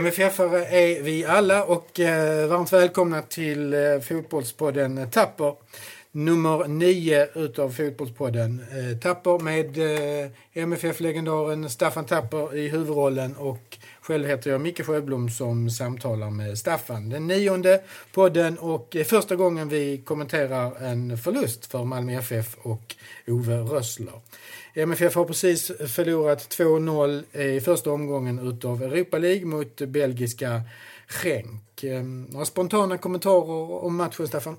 MFF-are 0.00 0.66
är 0.66 1.02
vi 1.02 1.24
alla 1.24 1.64
och 1.64 2.00
eh, 2.00 2.48
varmt 2.48 2.72
välkomna 2.72 3.22
till 3.22 3.72
eh, 3.74 4.00
Fotbollspodden 4.00 5.10
Tapper. 5.10 5.54
Nummer 6.12 6.68
nio 6.68 7.28
utav 7.34 7.70
Fotbollspodden 7.70 8.64
eh, 8.70 8.98
Tapper 8.98 9.38
med 9.38 9.78
eh, 9.78 10.30
MFF-legendaren 10.54 11.70
Staffan 11.70 12.04
Tapper 12.04 12.56
i 12.56 12.68
huvudrollen 12.68 13.36
och 13.36 13.78
själv 14.10 14.26
heter 14.26 14.50
jag 14.50 14.60
Micke 14.60 14.86
Sjöblom 14.86 15.30
som 15.30 15.70
samtalar 15.70 16.30
med 16.30 16.58
Staffan. 16.58 17.08
Den 17.08 17.26
nionde 17.26 17.82
podden 18.12 18.58
och 18.58 18.96
första 19.06 19.36
gången 19.36 19.68
vi 19.68 19.98
kommenterar 19.98 20.82
en 20.82 21.18
förlust 21.18 21.66
för 21.66 21.84
Malmö 21.84 22.18
FF 22.18 22.56
och 22.62 22.96
Ove 23.26 23.56
Rössler. 23.56 24.20
MFF 24.74 25.14
har 25.14 25.24
precis 25.24 25.66
förlorat 25.66 26.56
2-0 26.58 27.36
i 27.56 27.60
första 27.60 27.90
omgången 27.90 28.48
utav 28.48 28.82
Europa 28.82 29.18
League 29.18 29.44
mot 29.44 29.76
belgiska 29.76 30.62
Genk. 31.08 31.84
Ehm, 31.84 32.24
några 32.24 32.44
spontana 32.44 32.98
kommentarer 32.98 33.84
om 33.84 33.96
matchen, 33.96 34.28
Staffan? 34.28 34.56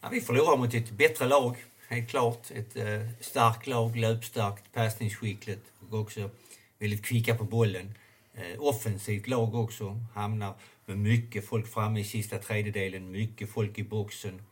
Ja, 0.00 0.08
vi 0.12 0.20
förlorar 0.20 0.56
mot 0.56 0.74
ett 0.74 0.90
bättre 0.90 1.26
lag, 1.26 1.56
helt 1.88 2.10
klart. 2.10 2.50
Ett 2.50 2.76
eh, 2.76 2.84
starkt 3.20 3.66
lag, 3.66 3.96
löpstarkt, 3.96 4.72
passningsskickligt 4.72 5.64
och 5.90 6.00
också 6.00 6.30
väldigt 6.78 7.04
kvicka 7.04 7.34
på 7.34 7.44
bollen. 7.44 7.94
Eh, 8.40 8.60
offensivt 8.60 9.28
lag 9.28 9.54
också, 9.54 10.00
hamnar 10.14 10.54
med 10.86 10.98
mycket 10.98 11.46
folk 11.46 11.66
framme 11.68 12.00
i 12.00 12.04
sista 12.04 12.38
tredjedelen, 12.38 13.10
mycket 13.10 13.50
folk 13.50 13.78
i 13.78 13.84
boxen. 13.84 14.42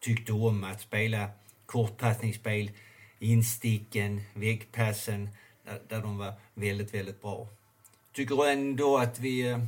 Tyckte 0.00 0.32
om 0.32 0.64
att 0.64 0.80
spela 0.80 1.30
kortpassningsspel, 1.66 2.70
insticken, 3.18 4.20
väggpassen, 4.34 5.28
där, 5.64 5.80
där 5.88 6.02
de 6.02 6.18
var 6.18 6.32
väldigt, 6.54 6.94
väldigt 6.94 7.22
bra. 7.22 7.48
Tycker 8.12 8.46
ändå 8.46 8.96
att 8.96 9.20
vi 9.20 9.48
eh, 9.48 9.58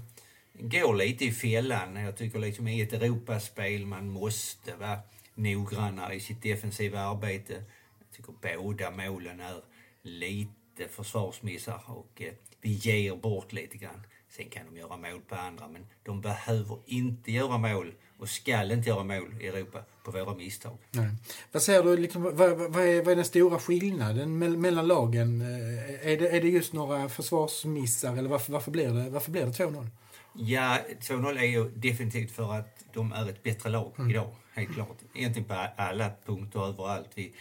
går 0.53 0.95
lite 0.95 1.25
i 1.25 1.33
fällan. 1.33 1.97
Jag 1.97 2.17
tycker 2.17 2.39
liksom 2.39 2.69
i 2.69 2.81
ett 2.81 2.93
Europaspel 2.93 3.87
man 3.87 4.11
måste 4.11 4.77
vara 4.77 4.99
noggrannare 5.35 6.15
i 6.15 6.21
sitt 6.21 6.43
defensiva 6.43 7.01
arbete. 7.01 7.53
Jag 7.99 8.11
tycker 8.13 8.33
båda 8.43 8.91
målen 8.91 9.41
är 9.41 9.63
lite 10.03 10.58
försvarsmissar 10.85 11.81
och 11.87 12.23
eh, 12.23 12.33
vi 12.61 12.73
ger 12.73 13.17
bort 13.17 13.53
lite 13.53 13.79
grann. 13.79 14.07
Sen 14.29 14.51
kan 14.51 14.63
de 14.73 14.79
göra 14.79 14.97
mål 14.97 15.21
på 15.29 15.35
andra, 15.35 15.69
men 15.69 15.87
de 16.03 16.21
behöver 16.21 16.79
inte 16.87 17.33
göra 17.33 17.59
mål 17.59 17.93
och 18.19 18.29
skall 18.29 18.71
inte 18.71 18.89
göra 18.89 19.05
mål 19.05 19.35
i 19.41 19.47
Europa 19.47 19.85
på 20.05 20.11
våra 20.11 20.35
misstag. 20.35 20.79
Nej. 20.91 21.09
Vad 21.53 21.63
säger 21.63 21.83
du, 21.83 21.97
liksom, 21.97 22.23
vad, 22.23 22.37
vad, 22.37 22.87
är, 22.87 23.03
vad 23.03 23.13
är 23.13 23.17
den 23.17 23.25
stora 23.25 23.59
skillnaden 23.59 24.39
mellan 24.61 24.87
lagen? 24.87 25.41
Eh, 25.41 26.09
är 26.13 26.17
det, 26.17 26.29
är 26.29 26.41
det 26.41 26.49
just 26.49 26.73
några 26.73 27.09
försvarsmissar 27.09 28.17
eller 28.17 28.29
varför, 28.29 28.53
varför 28.53 28.71
blir 28.71 28.89
det, 28.89 29.11
varför 29.11 29.31
blir 29.31 29.47
det 29.47 29.53
2-0? 29.53 29.87
Ja, 30.33 30.79
2-0 31.01 31.39
är 31.39 31.45
ju 31.45 31.69
definitivt 31.69 32.31
för 32.31 32.55
att 32.55 32.85
de 32.93 33.13
är 33.13 33.29
ett 33.29 33.43
bättre 33.43 33.71
lag 33.71 33.93
mm. 33.99 34.11
idag, 34.11 34.35
helt 34.55 34.75
klart. 34.75 34.99
Egentligen 35.15 35.49
på 35.49 35.55
alla 35.77 36.11
punkter 36.27 36.69
överallt. 36.69 37.11
Vi 37.15 37.33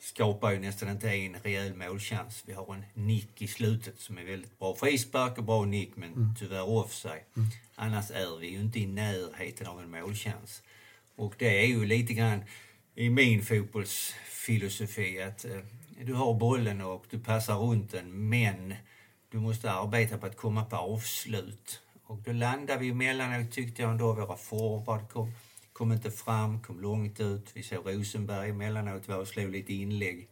skapar 0.00 0.50
ju 0.50 0.58
nästan 0.58 0.88
inte 0.88 1.10
en 1.10 1.36
rejäl 1.42 1.74
målchans. 1.74 2.42
Vi 2.46 2.52
har 2.52 2.74
en 2.74 2.84
nick 3.06 3.42
i 3.42 3.46
slutet 3.46 4.00
som 4.00 4.18
är 4.18 4.24
väldigt 4.24 4.58
bra 4.58 4.74
frispark 4.76 5.38
och 5.38 5.44
bra 5.44 5.64
nick, 5.64 5.96
men 5.96 6.12
mm. 6.12 6.34
tyvärr 6.38 6.68
offside. 6.68 7.22
Mm. 7.36 7.48
Annars 7.74 8.10
är 8.10 8.38
vi 8.40 8.48
ju 8.48 8.60
inte 8.60 8.80
i 8.80 8.86
närheten 8.86 9.66
av 9.66 9.80
en 9.80 9.90
målchans. 9.90 10.62
Och 11.16 11.34
det 11.38 11.62
är 11.62 11.66
ju 11.66 11.84
lite 11.84 12.14
grann 12.14 12.44
i 12.94 13.10
min 13.10 13.42
fotbollsfilosofi 13.42 15.22
att 15.22 15.44
eh, 15.44 15.60
du 16.04 16.14
har 16.14 16.34
bollen 16.34 16.80
och 16.80 17.04
du 17.10 17.18
passar 17.18 17.54
runt 17.54 17.90
den, 17.90 18.28
men 18.28 18.74
du 19.30 19.38
måste 19.38 19.72
arbeta 19.72 20.18
på 20.18 20.26
att 20.26 20.36
komma 20.36 20.64
på 20.64 20.76
avslut. 20.76 21.80
Och 22.06 22.18
då 22.18 22.32
landade 22.32 22.80
vi 22.80 22.88
emellanåt, 22.88 23.52
tyckte 23.52 23.82
jag 23.82 23.90
ändå, 23.90 24.12
våra 24.12 24.36
forward 24.36 25.08
kom, 25.08 25.32
kom 25.78 25.92
inte 25.92 26.10
fram, 26.10 26.60
kom 26.60 26.80
långt 26.80 27.20
ut. 27.20 27.50
Vi 27.54 27.62
såg 27.62 27.86
Rosenberg 27.86 28.50
emellanåt 28.50 29.08
var 29.08 29.16
och 29.16 29.28
slog 29.28 29.50
lite 29.50 29.74
inlägg. 29.74 30.28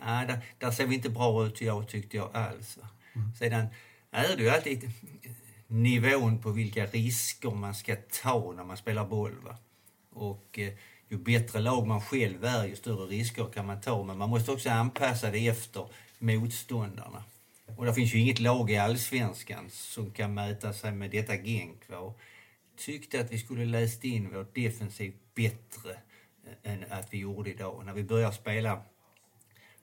Ja, 0.00 0.24
där, 0.28 0.38
där 0.58 0.70
ser 0.70 0.86
vi 0.86 0.94
inte 0.94 1.10
bra 1.10 1.46
ut, 1.46 1.60
jag 1.60 1.88
tyckte 1.88 2.16
jag 2.16 2.36
alls. 2.36 2.78
Mm. 3.12 3.34
Sedan 3.34 3.66
är 4.10 4.36
det 4.36 4.42
ju 4.42 4.48
alltid 4.50 4.90
nivån 5.66 6.42
på 6.42 6.50
vilka 6.50 6.86
risker 6.86 7.50
man 7.50 7.74
ska 7.74 7.96
ta 8.22 8.52
när 8.56 8.64
man 8.64 8.76
spelar 8.76 9.06
boll. 9.06 9.34
Va? 9.44 9.56
Och 10.10 10.58
eh, 10.58 10.72
ju 11.08 11.18
bättre 11.18 11.60
lag 11.60 11.86
man 11.86 12.00
själv 12.00 12.44
är, 12.44 12.64
ju 12.64 12.76
större 12.76 13.06
risker 13.06 13.46
kan 13.54 13.66
man 13.66 13.80
ta. 13.80 14.04
Men 14.04 14.18
man 14.18 14.28
måste 14.30 14.52
också 14.52 14.70
anpassa 14.70 15.30
det 15.30 15.48
efter 15.48 15.86
motståndarna. 16.18 17.24
Och 17.76 17.86
det 17.86 17.94
finns 17.94 18.14
ju 18.14 18.18
inget 18.18 18.40
lag 18.40 18.70
i 18.70 18.76
allsvenskan 18.76 19.70
som 19.70 20.10
kan 20.10 20.34
mäta 20.34 20.72
sig 20.72 20.92
med 20.92 21.10
detta 21.10 21.36
Genk. 21.36 21.88
Va? 21.88 22.14
Tyckte 22.80 23.20
att 23.20 23.32
vi 23.32 23.38
skulle 23.38 23.64
läst 23.64 24.04
in 24.04 24.30
vår 24.32 24.46
defensiv 24.54 25.14
bättre 25.34 25.90
eh, 26.46 26.72
än 26.72 26.84
att 26.90 27.14
vi 27.14 27.18
gjorde 27.18 27.50
idag. 27.50 27.82
När 27.86 27.92
vi 27.94 28.04
börjar 28.04 28.32
spela 28.32 28.82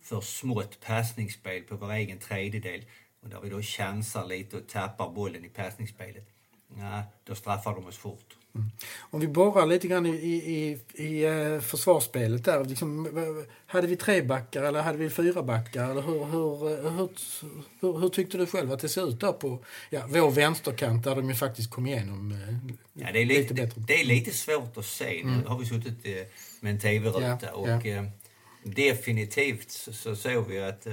för 0.02 0.22
smått 0.22 0.80
passningsspel 0.80 1.64
på 1.64 1.76
vår 1.76 1.92
egen 1.92 2.20
tredjedel 2.20 2.86
och 3.22 3.30
där 3.30 3.42
vi 3.42 3.50
då 3.50 3.62
chansar 3.62 4.26
lite 4.26 4.58
och 4.58 4.68
tappar 4.68 5.10
bollen 5.10 5.46
i 5.46 5.50
passningsspelet, 5.50 6.28
ja, 6.76 7.04
då 7.24 7.36
straffar 7.36 7.76
de 7.76 7.86
oss 7.86 7.98
fort. 7.98 8.38
Mm. 8.58 8.72
Om 9.00 9.20
vi 9.20 9.28
borrar 9.28 9.66
lite 9.66 9.88
grann 9.88 10.06
i, 10.06 10.10
i, 10.10 10.80
i 10.94 11.28
uh, 11.28 11.60
försvarsspelet 11.60 12.44
där. 12.44 12.66
Liksom, 12.66 13.08
hade 13.66 13.88
vi 13.88 13.96
tre 13.96 14.22
backar 14.22 14.64
eller 14.64 14.82
hade 14.82 14.98
vi 14.98 15.10
fyra 15.10 15.44
backar? 15.44 15.90
Eller 15.92 16.02
hur, 16.02 16.26
hur, 16.26 16.86
eh, 16.86 16.92
hur, 16.92 17.10
hur, 17.82 18.00
hur, 18.00 18.10
tyckte 18.10 18.38
du 18.38 18.46
själv 18.46 18.72
att 18.72 18.80
det 18.80 18.90
ser 18.90 19.10
ut 19.10 19.20
där 19.20 19.32
på 19.32 19.64
ja, 19.90 20.02
vår 20.10 20.32
vänsterkant 20.32 21.04
där 21.04 21.16
de 21.16 21.30
ju 21.30 21.36
faktiskt 21.36 21.70
kom 21.70 21.88
igenom 21.88 22.32
uh, 22.32 22.58
ja, 22.94 23.08
det 23.14 23.22
är 23.22 23.26
lite, 23.26 23.42
lite 23.42 23.54
bättre? 23.54 23.82
Det 23.88 24.02
är 24.02 24.06
lite 24.06 24.32
svårt 24.32 24.78
att 24.78 24.86
se. 24.86 25.22
Nu 25.24 25.34
mm. 25.34 25.46
har 25.46 25.60
vi 25.60 25.66
suttit 25.66 26.06
med 26.60 26.72
en 26.72 26.80
tv-ruta 26.80 27.38
ja, 27.42 27.52
och 27.52 27.86
ja. 27.86 28.04
definitivt 28.64 29.72
så, 29.72 29.94
så 29.94 30.16
såg 30.16 30.48
vi 30.48 30.60
att 30.60 30.88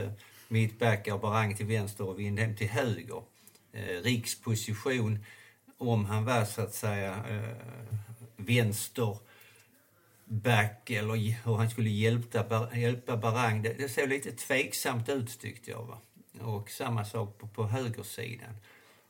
mittbackar 0.48 1.18
Barang 1.18 1.56
till 1.56 1.66
vänster 1.66 2.08
och 2.08 2.18
Windhem 2.18 2.56
till 2.56 2.68
höger. 2.68 3.22
Riks 4.02 4.40
position 4.40 5.18
om 5.78 6.04
han 6.04 6.24
var 6.24 6.44
så 6.44 6.62
att 6.62 6.74
säga 6.74 7.24
eh, 7.28 7.56
vänsterback 8.36 9.20
eller 10.90 11.44
hur 11.44 11.56
han 11.56 11.70
skulle 11.70 11.90
hjälpa, 11.90 12.68
hjälpa 12.76 13.16
Barang. 13.16 13.62
Det, 13.62 13.74
det 13.78 13.88
såg 13.88 14.08
lite 14.08 14.32
tveksamt 14.32 15.08
ut 15.08 15.40
tyckte 15.40 15.70
jag. 15.70 15.84
Va? 15.84 15.98
Och 16.40 16.70
samma 16.70 17.04
sak 17.04 17.38
på, 17.38 17.48
på 17.48 17.66
högersidan. 17.66 18.56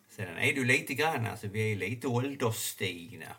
Sedan 0.08 0.38
är 0.38 0.52
du 0.52 0.64
lite 0.64 0.94
grann, 0.94 1.26
alltså 1.26 1.48
vi 1.48 1.72
är 1.72 1.76
lite 1.76 2.06
ålderstigna. 2.06 3.36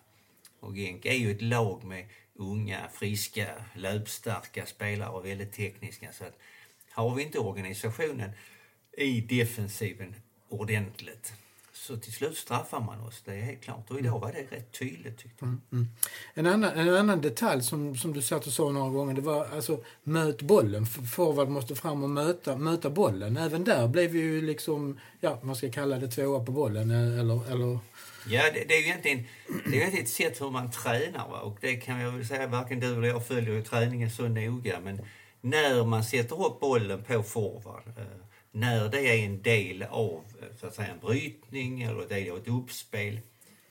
Och 0.59 0.75
Genk 0.75 1.06
är 1.06 1.14
ju 1.14 1.31
ett 1.31 1.41
lag 1.41 1.84
med 1.84 2.09
unga, 2.34 2.90
friska, 2.94 3.47
löpstarka 3.74 4.66
spelare 4.66 5.09
och 5.09 5.25
väldigt 5.25 5.53
tekniska. 5.53 6.12
Så 6.12 6.24
att 6.24 6.38
har 6.91 7.16
vi 7.16 7.24
inte 7.24 7.40
organisationen 7.40 8.31
i 8.97 9.22
defensiven 9.22 10.16
ordentligt 10.50 11.34
så 11.75 11.97
till 11.97 12.13
slut 12.13 12.38
straffar 12.38 12.80
man 12.80 13.02
oss, 13.02 13.22
det 13.25 13.31
är 13.31 13.41
helt 13.41 13.62
klart. 13.62 13.91
Och 13.91 14.00
idag 14.00 14.19
var 14.19 14.31
det 14.31 14.56
rätt 14.56 14.72
tydligt 14.72 15.18
tyckte 15.18 15.36
jag. 15.40 15.47
Mm, 15.47 15.62
mm. 15.72 15.88
En, 16.34 16.47
annan, 16.47 16.88
en 16.88 16.96
annan 16.96 17.22
detalj 17.22 17.63
som, 17.63 17.96
som 17.96 18.13
du 18.13 18.22
satt 18.22 18.47
och 18.47 18.53
sa 18.53 18.72
några 18.72 18.90
gånger, 18.90 19.13
det 19.13 19.22
var 19.22 19.46
alltså 19.46 19.84
möt 20.03 20.41
bollen. 20.41 20.85
Forward 20.85 21.50
måste 21.50 21.75
fram 21.75 22.03
och 22.03 22.09
möta, 22.09 22.58
möta 22.58 22.90
bollen. 22.90 23.38
Även 23.38 23.64
där 23.64 23.88
blev 23.88 24.12
vi 24.12 24.19
ju 24.19 24.41
liksom, 24.41 24.99
ja 25.20 25.40
man 25.41 25.55
ska 25.55 25.72
kalla 25.72 25.97
det 25.97 26.08
tvåa 26.08 26.46
på 26.46 26.52
bollen 26.52 26.91
eller, 26.91 27.52
eller 27.52 27.79
Ja, 28.28 28.44
det, 28.53 28.64
det, 28.67 28.73
är 28.73 28.79
ju 28.79 28.85
egentligen, 28.85 29.26
det 29.72 29.84
är 29.84 30.02
ett 30.02 30.09
sätt 30.09 30.41
hur 30.41 30.52
man 30.52 30.72
tränar. 30.72 31.29
Va? 31.29 31.40
Och 31.40 31.58
det 31.61 31.76
kan 31.76 31.99
jag 31.99 32.11
väl 32.11 32.28
säga, 32.28 32.47
varken 32.47 32.79
du 32.79 32.94
eller 32.94 33.08
jag 33.08 33.28
följer 33.28 33.53
ju 33.53 33.64
träningen 33.64 34.11
så 34.11 34.28
noga. 34.28 34.79
Men 34.79 35.02
när 35.41 35.85
man 35.85 36.03
sätter 36.03 36.46
upp 36.46 36.59
bollen 36.59 37.03
på 37.03 37.23
forward, 37.23 37.84
eh, 37.97 38.03
när 38.55 38.90
det 38.90 39.07
är 39.07 39.25
en 39.25 39.41
del 39.41 39.84
av 39.84 40.23
så 40.59 40.67
att 40.67 40.75
säga, 40.75 40.87
en 40.87 40.99
brytning 40.99 41.81
eller 41.81 42.07
del 42.07 42.31
av 42.31 42.37
ett 42.37 42.47
uppspel 42.47 43.19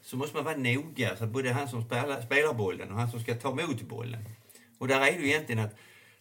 så 0.03 0.17
måste 0.17 0.37
man 0.37 0.45
vara 0.45 0.57
noga, 0.57 1.17
så 1.17 1.27
både 1.27 1.53
han 1.53 1.69
som 1.69 1.83
spelar, 1.83 2.23
spelar 2.23 2.55
bollen 2.55 2.91
och 2.93 2.99
han 2.99 3.11
som 3.11 3.21
ska 3.21 3.35
ta 3.35 3.51
emot 3.51 3.83
bollen. 3.83 4.25
Och 4.79 4.89
där 4.89 5.01
är 5.01 5.13
det 5.13 5.19
ju 5.19 5.29
egentligen 5.29 5.65
att, 5.65 5.75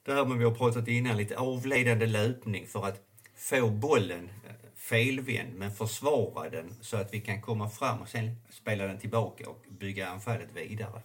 det 0.06 0.14
här 0.14 0.26
med 0.26 0.38
vi 0.38 0.44
har 0.44 0.52
pratat 0.52 0.88
innan, 0.88 1.18
lite 1.18 1.38
avledande 1.38 2.06
löpning 2.06 2.68
för 2.68 2.86
att 2.88 3.02
få 3.36 3.70
bollen 3.70 4.30
eh, 4.48 4.56
felvänd 4.76 5.56
men 5.56 5.72
försvara 5.72 6.50
den 6.50 6.76
så 6.82 6.98
att 6.98 7.14
vi 7.14 7.22
kan 7.22 7.42
komma 7.42 7.70
fram 7.70 8.02
och 8.02 8.08
sen 8.08 8.36
spela 8.50 8.88
den 8.88 9.00
tillbaka 9.00 9.50
och 9.50 9.66
bygga 9.70 10.08
anfallet 10.08 10.50
vidare. 10.54 11.02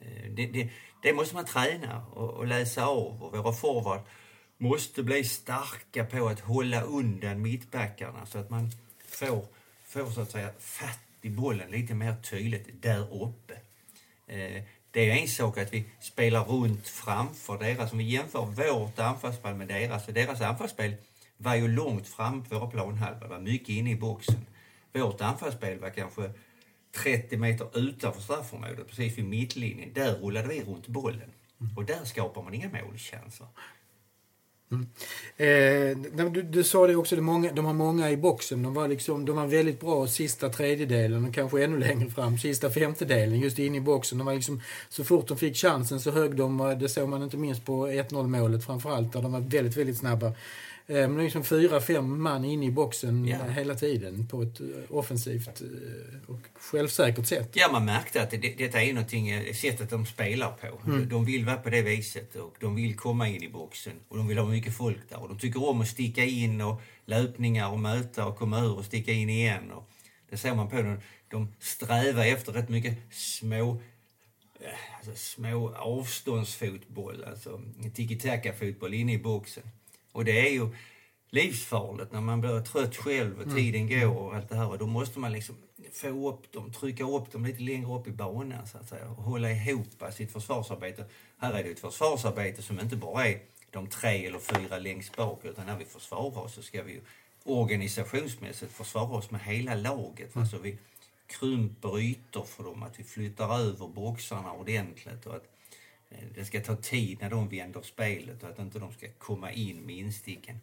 Eh, 0.00 0.30
det, 0.30 0.46
det, 0.46 0.70
det 1.02 1.12
måste 1.12 1.34
man 1.34 1.44
träna 1.44 2.06
och, 2.14 2.30
och 2.30 2.46
läsa 2.46 2.86
av 2.86 3.22
och 3.22 3.36
våra 3.36 3.52
forward 3.52 4.00
måste 4.58 5.02
bli 5.02 5.24
starka 5.24 6.04
på 6.04 6.28
att 6.28 6.40
hålla 6.40 6.82
undan 6.82 7.42
mittbackarna 7.42 8.26
så 8.26 8.38
att 8.38 8.50
man 8.50 8.70
får, 9.08 9.46
får 9.84 10.10
så 10.10 10.20
att 10.20 10.30
säga 10.30 10.50
fatt 10.58 10.98
i 11.22 11.30
bollen 11.30 11.70
lite 11.70 11.94
mer 11.94 12.14
tydligt 12.30 12.82
där 12.82 13.24
uppe. 13.24 13.54
Eh, 14.26 14.62
det 14.90 15.10
är 15.10 15.16
en 15.16 15.28
sak 15.28 15.58
att 15.58 15.72
vi 15.72 15.84
spelar 16.00 16.44
runt 16.44 16.88
framför 16.88 17.58
deras. 17.58 17.92
Om 17.92 17.98
vi 17.98 18.04
jämför 18.04 18.44
vårt 18.44 18.98
anfallsspel 18.98 19.54
med 19.54 19.68
deras, 19.68 20.04
för 20.04 20.12
deras 20.12 20.40
anfallsspel 20.40 20.94
var 21.36 21.54
ju 21.54 21.68
långt 21.68 22.08
framför 22.08 22.58
våra 22.58 22.70
planhalva, 22.70 23.28
var 23.28 23.38
mycket 23.38 23.68
inne 23.68 23.90
i 23.90 23.96
boxen. 23.96 24.46
vårt 24.92 25.20
anfallsspel 25.20 25.78
var 25.78 25.90
kanske 25.90 26.30
30 26.96 27.36
meter 27.36 27.78
utanför 27.78 28.20
straffområdet, 28.20 28.88
precis 28.88 29.18
vid 29.18 29.24
mittlinjen. 29.24 29.92
Där 29.92 30.14
rullade 30.14 30.48
vi 30.48 30.64
runt 30.64 30.86
bollen. 30.86 31.32
Och 31.76 31.84
där 31.84 32.04
skapar 32.04 32.42
man 32.42 32.54
inga 32.54 32.68
målchanser. 32.68 33.46
Mm. 34.70 34.86
Eh, 35.36 36.30
du, 36.30 36.42
du, 36.42 36.64
sa 36.64 36.86
det 36.86 36.96
också, 36.96 37.16
de, 37.16 37.22
många, 37.22 37.52
de 37.52 37.64
har 37.64 37.72
många 37.72 38.10
i 38.10 38.16
boxen. 38.16 38.62
De 38.62 38.74
var, 38.74 38.88
liksom, 38.88 39.24
de 39.24 39.36
var 39.36 39.46
väldigt 39.46 39.80
bra 39.80 40.06
sista 40.06 40.48
tredjedelen 40.48 41.24
och 41.24 41.34
kanske 41.34 41.64
ännu 41.64 41.78
längre 41.78 42.10
fram, 42.10 42.38
sista 42.38 42.70
femtedelen, 42.70 43.40
just 43.40 43.58
inne 43.58 43.76
i 43.76 43.80
boxen. 43.80 44.18
De 44.18 44.26
var 44.26 44.34
liksom, 44.34 44.60
så 44.88 45.04
fort 45.04 45.28
de 45.28 45.36
fick 45.36 45.56
chansen 45.56 46.00
så 46.00 46.10
högg 46.10 46.36
de, 46.36 46.76
det 46.80 46.88
såg 46.88 47.08
man 47.08 47.22
inte 47.22 47.36
minst 47.36 47.64
på 47.64 47.88
1-0 47.88 48.26
målet 48.26 48.64
framförallt, 48.64 49.12
där 49.12 49.22
de 49.22 49.32
var 49.32 49.40
väldigt, 49.40 49.76
väldigt 49.76 49.98
snabba. 49.98 50.32
Eh, 50.90 50.94
men 50.94 51.14
det 51.14 51.22
är 51.22 51.24
liksom 51.24 51.44
fyra, 51.44 51.80
fem 51.80 52.22
man 52.22 52.44
inne 52.44 52.66
i 52.66 52.70
boxen 52.70 53.28
ja. 53.28 53.44
hela 53.44 53.74
tiden 53.74 54.26
på 54.26 54.42
ett 54.42 54.60
eh, 54.60 54.66
offensivt 54.88 55.60
eh, 55.60 56.30
och 56.30 56.40
självsäkert 56.54 57.26
sätt. 57.26 57.50
Ja, 57.52 57.68
man 57.72 57.84
märkte 57.84 58.22
att 58.22 58.30
det, 58.30 58.36
detta 58.36 58.82
är 58.82 58.92
någonting, 58.92 59.54
sättet 59.54 59.90
de 59.90 60.06
spelar 60.06 60.50
på. 60.50 60.90
Mm. 60.90 61.08
De 61.08 61.24
vill 61.24 61.44
vara 61.44 61.56
på 61.56 61.70
det 61.70 61.82
viset 61.82 62.36
och 62.36 62.56
de 62.60 62.74
vill 62.74 62.96
komma 62.96 63.28
in 63.28 63.42
i 63.42 63.48
boxen 63.48 63.92
och 64.08 64.16
de 64.16 64.28
vill 64.28 64.38
ha 64.38 64.46
mycket 64.46 64.76
folk 64.76 65.08
där. 65.08 65.22
Och 65.22 65.28
de 65.28 65.38
tycker 65.38 65.68
om 65.68 65.80
att 65.80 65.88
sticka 65.88 66.24
in 66.24 66.60
och 66.60 66.80
löpningar 67.04 67.70
och 67.70 67.78
möta 67.78 68.26
och 68.26 68.36
komma 68.36 68.60
ur 68.60 68.78
och 68.78 68.84
sticka 68.84 69.12
in 69.12 69.30
igen. 69.30 69.70
Och 69.72 69.90
det 70.30 70.36
ser 70.36 70.54
man 70.54 70.68
på 70.68 70.76
dem. 70.76 71.00
De 71.28 71.54
strävar 71.60 72.24
efter 72.24 72.52
rätt 72.52 72.68
mycket 72.68 72.98
små 73.10 73.80
alltså 74.96 75.12
små 75.14 75.74
avståndsfotboll, 75.74 77.24
alltså 77.24 77.60
tiki-taka-fotboll 77.94 78.94
inne 78.94 79.12
i 79.12 79.18
boxen. 79.18 79.62
Och 80.18 80.24
det 80.24 80.48
är 80.48 80.52
ju 80.52 80.68
livsfarligt 81.30 82.12
när 82.12 82.20
man 82.20 82.40
blir 82.40 82.60
trött 82.60 82.96
själv 82.96 83.36
och 83.36 83.42
mm. 83.42 83.56
tiden 83.56 83.88
går 83.88 84.16
och 84.16 84.34
allt 84.34 84.48
det 84.48 84.54
här. 84.56 84.68
Och 84.68 84.78
då 84.78 84.86
måste 84.86 85.18
man 85.18 85.32
liksom 85.32 85.56
få 85.92 86.28
upp 86.28 86.52
dem, 86.52 86.72
trycka 86.72 87.04
upp 87.04 87.32
dem 87.32 87.46
lite 87.46 87.62
längre 87.62 87.94
upp 87.98 88.06
i 88.06 88.10
banan 88.10 88.66
så 88.66 88.78
att 88.78 88.88
säga 88.88 89.08
och 89.08 89.22
hålla 89.22 89.50
ihop 89.50 89.86
sitt 90.12 90.32
försvarsarbete. 90.32 91.04
Här 91.38 91.52
är 91.52 91.64
det 91.64 91.70
ett 91.70 91.80
försvarsarbete 91.80 92.62
som 92.62 92.80
inte 92.80 92.96
bara 92.96 93.26
är 93.26 93.40
de 93.70 93.86
tre 93.86 94.26
eller 94.26 94.38
fyra 94.38 94.78
längst 94.78 95.16
bak 95.16 95.44
utan 95.44 95.66
när 95.66 95.78
vi 95.78 95.84
försvarar 95.84 96.38
oss 96.38 96.54
så 96.54 96.62
ska 96.62 96.82
vi 96.82 97.00
organisationsmässigt 97.44 98.72
försvara 98.72 99.16
oss 99.16 99.30
med 99.30 99.40
hela 99.40 99.74
laget. 99.74 100.34
Mm. 100.34 100.42
Alltså 100.42 100.58
vi 100.58 100.78
krymper 101.26 101.98
ytor 101.98 102.44
för 102.44 102.64
dem, 102.64 102.82
att 102.82 103.00
vi 103.00 103.04
flyttar 103.04 103.58
över 103.58 103.88
boxarna 103.88 104.52
ordentligt 104.52 105.26
och 105.26 105.34
att 105.34 105.57
det 106.34 106.44
ska 106.44 106.60
ta 106.60 106.76
tid 106.76 107.18
när 107.20 107.30
de 107.30 107.48
vänder 107.48 107.82
spelet 107.82 108.42
och 108.42 108.48
att 108.48 108.58
inte 108.58 108.78
de 108.78 108.92
ska 108.92 109.06
komma 109.18 109.52
in 109.52 109.86
med 109.86 109.96
insticken. 109.96 110.60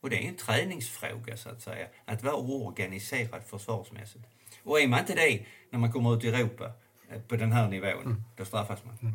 Och 0.00 0.10
det 0.10 0.16
är 0.16 0.28
en 0.28 0.36
träningsfråga 0.36 1.36
så 1.36 1.48
att 1.48 1.62
säga, 1.62 1.86
att 2.04 2.22
vara 2.22 2.36
organiserad 2.36 3.42
försvarsmässigt. 3.46 4.24
Och 4.62 4.80
är 4.80 4.88
man 4.88 5.00
inte 5.00 5.14
det 5.14 5.44
när 5.70 5.78
man 5.78 5.92
kommer 5.92 6.16
ut 6.16 6.24
i 6.24 6.28
Europa 6.28 6.72
eh, 7.10 7.20
på 7.20 7.36
den 7.36 7.52
här 7.52 7.68
nivån, 7.68 8.04
mm. 8.04 8.24
då 8.36 8.44
straffas 8.44 8.84
man. 8.84 8.98
Mm. 9.02 9.14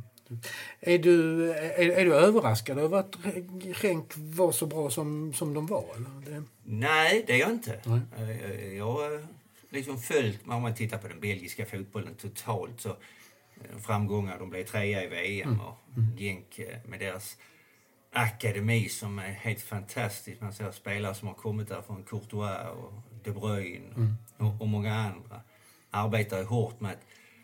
Är 0.80 0.98
du, 0.98 1.52
är, 1.52 1.90
är, 1.90 2.06
du 2.06 2.16
överraskad 2.16 2.80
över 2.80 2.98
att 2.98 3.16
Renk 3.82 4.12
var 4.16 4.52
så 4.52 4.66
bra 4.66 4.90
som, 4.90 5.34
som 5.34 5.54
de 5.54 5.66
var? 5.66 5.86
Eller? 5.96 6.44
Nej, 6.64 7.24
det 7.28 7.34
är 7.34 7.38
jag 7.38 7.52
inte. 7.52 7.82
Nej. 7.86 8.02
Eh, 8.18 8.78
jag 8.78 8.92
har 8.92 9.28
liksom 9.70 10.00
följt, 10.00 10.40
om 10.48 10.62
man 10.62 10.76
tittar 10.76 10.98
på 10.98 11.08
den 11.08 11.20
belgiska 11.20 11.66
fotbollen 11.66 12.16
totalt 12.16 12.82
så 12.82 12.96
framgångar. 13.86 14.40
De 14.40 14.50
blev 14.50 14.64
trea 14.64 15.04
i 15.04 15.08
VM 15.08 15.50
mm. 15.50 15.60
och 15.60 15.78
Genk 16.18 16.60
eh, 16.60 16.78
med 16.86 17.00
deras 17.00 17.38
akademi 18.14 18.90
som 18.90 19.20
är 19.20 19.32
helt 19.32 19.62
fantastisk. 19.62 20.42
Man 20.42 20.54
ser 20.54 20.72
spelare 20.72 21.16
som 21.16 21.28
har 21.28 21.36
kommit 21.36 21.68
där 21.68 21.82
från 21.82 22.04
Courtois 22.04 22.68
och 22.78 22.94
De 23.24 23.32
Bruyne 23.32 23.94
mm. 23.96 24.16
och, 24.38 24.62
och, 24.62 24.68
många 24.68 24.96
andra. 24.96 25.42
Arbetar 25.92 26.44
hårt 26.44 26.80
med 26.80 26.98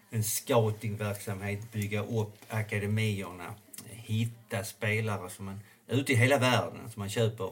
en 0.10 0.24
scoutingverksamhet, 0.24 1.72
bygga 1.72 2.04
upp 2.04 2.38
akademierna, 2.50 3.56
hitta 3.86 4.64
spelare 4.64 5.30
som 5.30 5.46
man, 5.46 5.60
ute 5.88 6.14
i 6.14 6.16
hela 6.16 6.38
världen 6.38 6.90
som 6.90 7.00
man 7.00 7.10
köper 7.10 7.52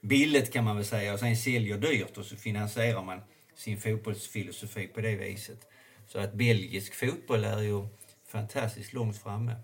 billigt 0.00 0.52
kan 0.52 0.64
man 0.64 0.76
väl 0.76 0.84
säga 0.84 1.12
och 1.12 1.18
sen 1.18 1.36
säljer 1.36 1.78
dyrt 1.78 2.18
och 2.18 2.24
så 2.24 2.36
finansierar 2.36 3.02
man 3.02 3.20
sin 3.54 3.80
fotbollsfilosofi 3.80 4.86
på 4.86 5.00
det 5.00 5.16
viset. 5.16 5.66
Så 6.08 6.18
att 6.18 6.34
belgisk 6.34 6.94
fotboll 6.94 7.44
är 7.44 7.60
ju 7.60 7.86
fantastiskt 8.26 8.92
långt 8.92 9.16
framme. 9.16 9.56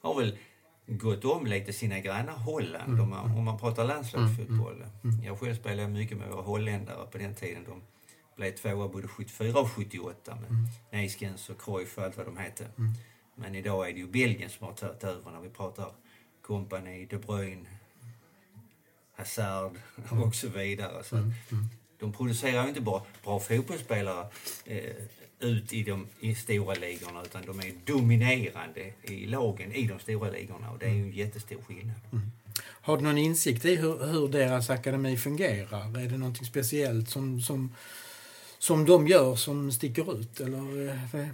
Har 0.00 0.20
väl 0.20 0.38
gått 0.86 1.24
om 1.24 1.46
lite 1.46 1.72
sina 1.72 2.00
grannar 2.00 2.32
Holland 2.32 2.92
mm. 2.92 3.00
om, 3.00 3.10
man, 3.10 3.38
om 3.38 3.44
man 3.44 3.58
pratar 3.58 3.84
landslagsfotboll. 3.84 4.74
Mm. 4.74 4.88
Mm. 5.04 5.14
mm. 5.14 5.24
Jag 5.24 5.38
själv 5.38 5.54
spelade 5.54 5.88
mycket 5.88 6.18
med 6.18 6.28
våra 6.28 6.42
holländare 6.42 7.06
på 7.06 7.18
den 7.18 7.34
tiden. 7.34 7.64
De 7.64 7.82
blev 8.36 8.52
tvåa 8.52 8.88
både 8.88 9.08
74 9.08 9.60
och 9.60 9.70
78 9.70 10.34
med 10.34 10.50
mm. 10.50 10.66
Neiskens 10.92 11.50
och 11.50 11.60
Cruyff 11.60 11.98
och 11.98 12.04
allt 12.04 12.16
vad 12.16 12.26
de 12.26 12.36
hette. 12.36 12.64
Mm. 12.64 12.92
Men 13.34 13.54
idag 13.54 13.88
är 13.88 13.92
det 13.92 13.98
ju 13.98 14.06
Belgien 14.06 14.50
som 14.50 14.66
har 14.66 14.74
tagit 14.74 15.04
över 15.04 15.30
när 15.30 15.40
vi 15.40 15.48
pratar 15.48 15.92
Company, 16.42 17.06
De 17.06 17.16
Bruyne, 17.16 17.68
Hazard 19.16 19.78
och 20.10 20.34
så 20.34 20.48
vidare. 20.48 21.04
Så 21.04 21.16
mm. 21.16 21.32
De 21.98 22.12
producerar 22.12 22.62
ju 22.62 22.68
inte 22.68 22.80
bara 22.80 23.02
bra 23.24 23.40
fotbollsspelare 23.40 24.26
eh, 24.64 24.94
ut 25.40 25.72
i 25.72 25.82
de 25.82 26.06
i 26.20 26.34
stora 26.34 26.74
ligorna 26.74 27.22
utan 27.22 27.42
de 27.46 27.58
är 27.60 27.72
dominerande 27.84 28.92
i 29.02 29.26
lagen 29.26 29.72
i 29.72 29.86
de 29.86 29.98
stora 29.98 30.30
ligorna 30.30 30.70
och 30.70 30.78
det 30.78 30.86
är 30.86 30.90
ju 30.90 31.02
en 31.02 31.12
jättestor 31.12 31.62
skillnad. 31.68 32.00
Mm. 32.12 32.30
Har 32.82 32.96
du 32.96 33.02
någon 33.02 33.18
insikt 33.18 33.64
i 33.64 33.76
hur, 33.76 34.06
hur 34.06 34.28
deras 34.28 34.70
akademi 34.70 35.16
fungerar? 35.16 35.98
Är 35.98 36.08
det 36.08 36.18
någonting 36.18 36.46
speciellt 36.46 37.08
som, 37.08 37.40
som, 37.40 37.74
som 38.58 38.84
de 38.84 39.06
gör 39.06 39.34
som 39.34 39.72
sticker 39.72 40.20
ut? 40.20 40.40
Eller? 40.40 40.88
Eh, 40.88 41.28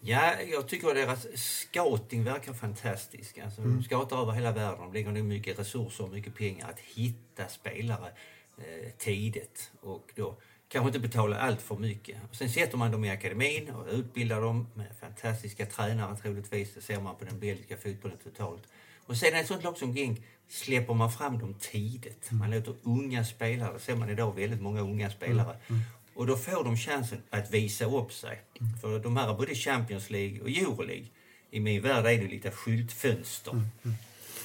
ja, 0.00 0.32
jag 0.52 0.68
tycker 0.68 0.88
att 0.88 0.94
deras 0.94 1.26
scouting 1.34 2.24
verkar 2.24 2.52
fantastisk. 2.52 3.38
Alltså, 3.38 3.60
mm. 3.60 3.76
De 3.76 3.82
scoutar 3.82 4.22
över 4.22 4.32
hela 4.32 4.52
världen. 4.52 4.78
De 4.78 4.92
lägger 4.92 5.10
ner 5.10 5.22
mycket 5.22 5.58
resurser 5.58 6.04
och 6.04 6.10
mycket 6.10 6.34
pengar 6.34 6.68
att 6.70 6.80
hitta 6.80 7.48
spelare 7.48 8.10
eh, 8.58 8.90
tidigt. 8.98 9.70
Och 9.80 10.12
då 10.16 10.36
kanske 10.72 10.88
inte 10.88 10.98
betala 10.98 11.38
allt 11.38 11.62
för 11.62 11.76
mycket. 11.76 12.16
Och 12.30 12.36
sen 12.36 12.50
sätter 12.50 12.78
man 12.78 12.90
dem 12.90 13.04
i 13.04 13.10
akademin 13.10 13.70
och 13.70 13.86
utbildar 13.90 14.40
dem 14.40 14.66
med 14.74 14.86
fantastiska 15.00 15.66
tränare 15.66 16.16
troligtvis. 16.16 16.74
Det 16.74 16.80
ser 16.80 17.00
man 17.00 17.16
på 17.16 17.24
den 17.24 17.40
belgiska 17.40 17.76
fotbollen 17.76 18.18
totalt. 18.24 18.62
Och 19.06 19.16
sen 19.16 19.34
ett 19.34 19.46
sånt 19.46 19.64
lag 19.64 19.76
som 19.78 19.94
Genk 19.94 20.22
släpper 20.48 20.94
man 20.94 21.12
fram 21.12 21.38
dem 21.38 21.54
tidigt. 21.60 22.30
Man 22.30 22.50
låter 22.50 22.74
unga 22.82 23.24
spelare, 23.24 23.72
det 23.72 23.80
ser 23.80 23.96
man 23.96 24.10
idag 24.10 24.34
väldigt 24.34 24.60
många 24.60 24.80
unga 24.80 25.10
spelare. 25.10 25.54
Mm. 25.54 25.60
mm. 25.68 25.82
Och 26.14 26.26
då 26.26 26.36
får 26.36 26.64
de 26.64 26.76
chansen 26.76 27.22
att 27.30 27.50
visa 27.50 27.84
upp 27.84 28.12
sig. 28.12 28.40
Mm. 28.60 28.78
För 28.78 28.98
de 28.98 29.16
här 29.16 29.34
både 29.34 29.54
Champions 29.54 30.10
League 30.10 30.40
och 30.40 30.48
Euroleague, 30.48 31.06
i 31.50 31.60
min 31.60 31.82
värld 31.82 32.06
är 32.06 32.18
det 32.18 32.28
lite 32.28 32.50
skyltfönster. 32.50 33.50
Mm. 33.50 33.66
mm. 33.84 33.96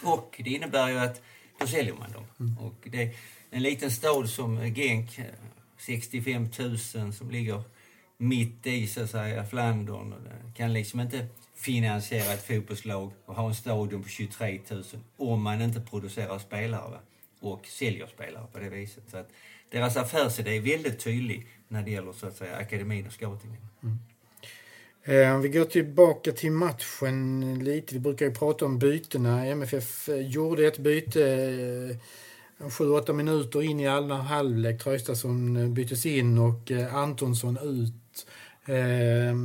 Och 0.03 0.41
det 0.43 0.50
innebär 0.50 0.89
ju 0.89 0.97
att 0.97 1.21
då 1.59 1.67
säljer 1.67 1.93
man 1.93 2.11
dem. 2.11 2.25
Mm. 2.39 2.57
Och 2.57 2.75
det, 2.83 3.15
en 3.50 3.63
liten 3.63 3.91
stad 3.91 4.29
som 4.29 4.73
Genk 4.75 5.19
65 5.85 6.47
000 6.59 7.13
som 7.13 7.31
ligger 7.31 7.63
mitt 8.17 8.67
i 8.67 8.87
så 8.87 9.03
att 9.03 9.09
säga 9.09 9.45
Flandern. 9.45 10.13
Kan 10.55 10.73
liksom 10.73 10.99
inte 10.99 11.27
finansiera 11.55 12.33
ett 12.33 12.47
fotbollslag 12.47 13.11
och 13.25 13.35
ha 13.35 13.47
en 13.47 13.55
stadion 13.55 14.03
på 14.03 14.09
23 14.09 14.59
000 14.71 14.83
om 15.17 15.41
man 15.41 15.61
inte 15.61 15.81
producerar 15.81 16.39
spelare 16.39 16.91
va? 16.91 16.99
och 17.39 17.65
säljer 17.67 18.07
spelare 18.07 18.47
på 18.53 18.59
det 18.59 18.69
viset. 18.69 19.03
Så 19.07 19.17
att 19.17 19.29
deras 19.69 19.97
affärsidé 19.97 20.57
är 20.57 20.61
väldigt 20.61 20.99
tydlig 20.99 21.47
när 21.67 21.83
det 21.83 21.91
gäller 21.91 22.13
så 22.13 22.27
att 22.27 22.35
säga 22.35 22.55
akademin 22.55 23.07
och 23.07 23.13
scoutingen. 23.13 23.61
Mm. 23.83 23.99
Eh, 25.03 25.35
om 25.35 25.41
vi 25.41 25.49
går 25.49 25.65
tillbaka 25.65 26.31
till 26.31 26.51
matchen 26.51 27.59
lite. 27.63 27.93
Vi 27.93 27.99
brukar 27.99 28.25
ju 28.25 28.33
prata 28.33 28.65
om 28.65 28.79
bytena. 28.79 29.45
MFF 29.45 30.09
eh, 30.09 30.27
gjorde 30.27 30.67
ett 30.67 30.77
byte 30.77 31.23
eh, 31.23 31.97
eh, 32.59 32.69
sju, 32.69 32.89
åtta 32.89 33.13
minuter 33.13 33.62
in 33.62 33.79
i 33.79 33.88
andra 33.88 34.15
halvlek. 34.15 34.83
Traustason 34.83 35.57
eh, 35.57 35.67
byttes 35.67 36.05
in 36.05 36.38
och 36.38 36.71
eh, 36.71 36.95
Antonsson 36.95 37.57
ut. 37.57 38.27
Eh, 38.67 39.35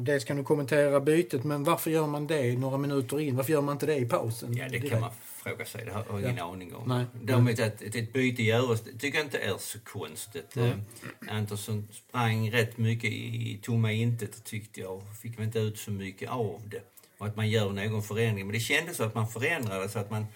dels 0.00 0.24
kan 0.24 0.36
du 0.36 0.44
kommentera 0.44 1.00
bytet, 1.00 1.44
men 1.44 1.64
varför 1.64 1.90
gör 1.90 2.06
man 2.06 2.26
det 2.26 2.58
några 2.58 2.78
minuter 2.78 3.20
in? 3.20 3.36
Varför 3.36 3.52
gör 3.52 3.60
man 3.62 3.72
inte 3.72 3.86
det 3.86 3.96
i 3.96 4.06
pausen? 4.06 4.56
Ja, 4.56 4.64
det 4.64 4.70
direkt? 4.70 4.90
kan 4.90 5.00
man 5.00 5.10
fråga 5.42 5.64
sig. 5.64 5.84
Det 5.84 5.92
har 5.92 6.04
jag 6.08 6.20
ingen 6.20 6.36
ja. 6.36 6.52
aning 6.52 6.74
om. 6.74 6.88
Nej. 6.88 7.04
Däremot 7.22 7.60
att 7.60 7.82
ett 7.82 8.12
byte 8.12 8.42
görs, 8.42 8.80
tycker 8.80 9.18
jag 9.18 9.26
inte 9.26 9.38
är 9.38 9.58
så 9.58 9.78
konstigt. 9.80 10.56
Mm. 10.56 10.68
Eh, 10.70 11.36
Antonsson 11.36 11.88
sprang 11.92 12.50
rätt 12.50 12.78
mycket 12.78 13.10
i 13.12 13.60
tomma 13.62 13.92
intet 13.92 14.44
tyckte 14.44 14.80
jag. 14.80 15.02
Fick 15.22 15.38
väl 15.38 15.46
inte 15.46 15.58
ut 15.58 15.78
så 15.78 15.90
mycket 15.90 16.30
av 16.30 16.62
det. 16.66 16.82
Och 17.18 17.26
att 17.26 17.36
man 17.36 17.50
gör 17.50 17.70
någon 17.70 18.02
förändring. 18.02 18.46
Men 18.46 18.54
det 18.54 18.60
kändes 18.60 18.96
så 18.96 19.04
att 19.04 19.14
man 19.14 19.28
förändrade 19.28 19.88
så 19.88 19.98
att 19.98 20.10
man 20.10 20.26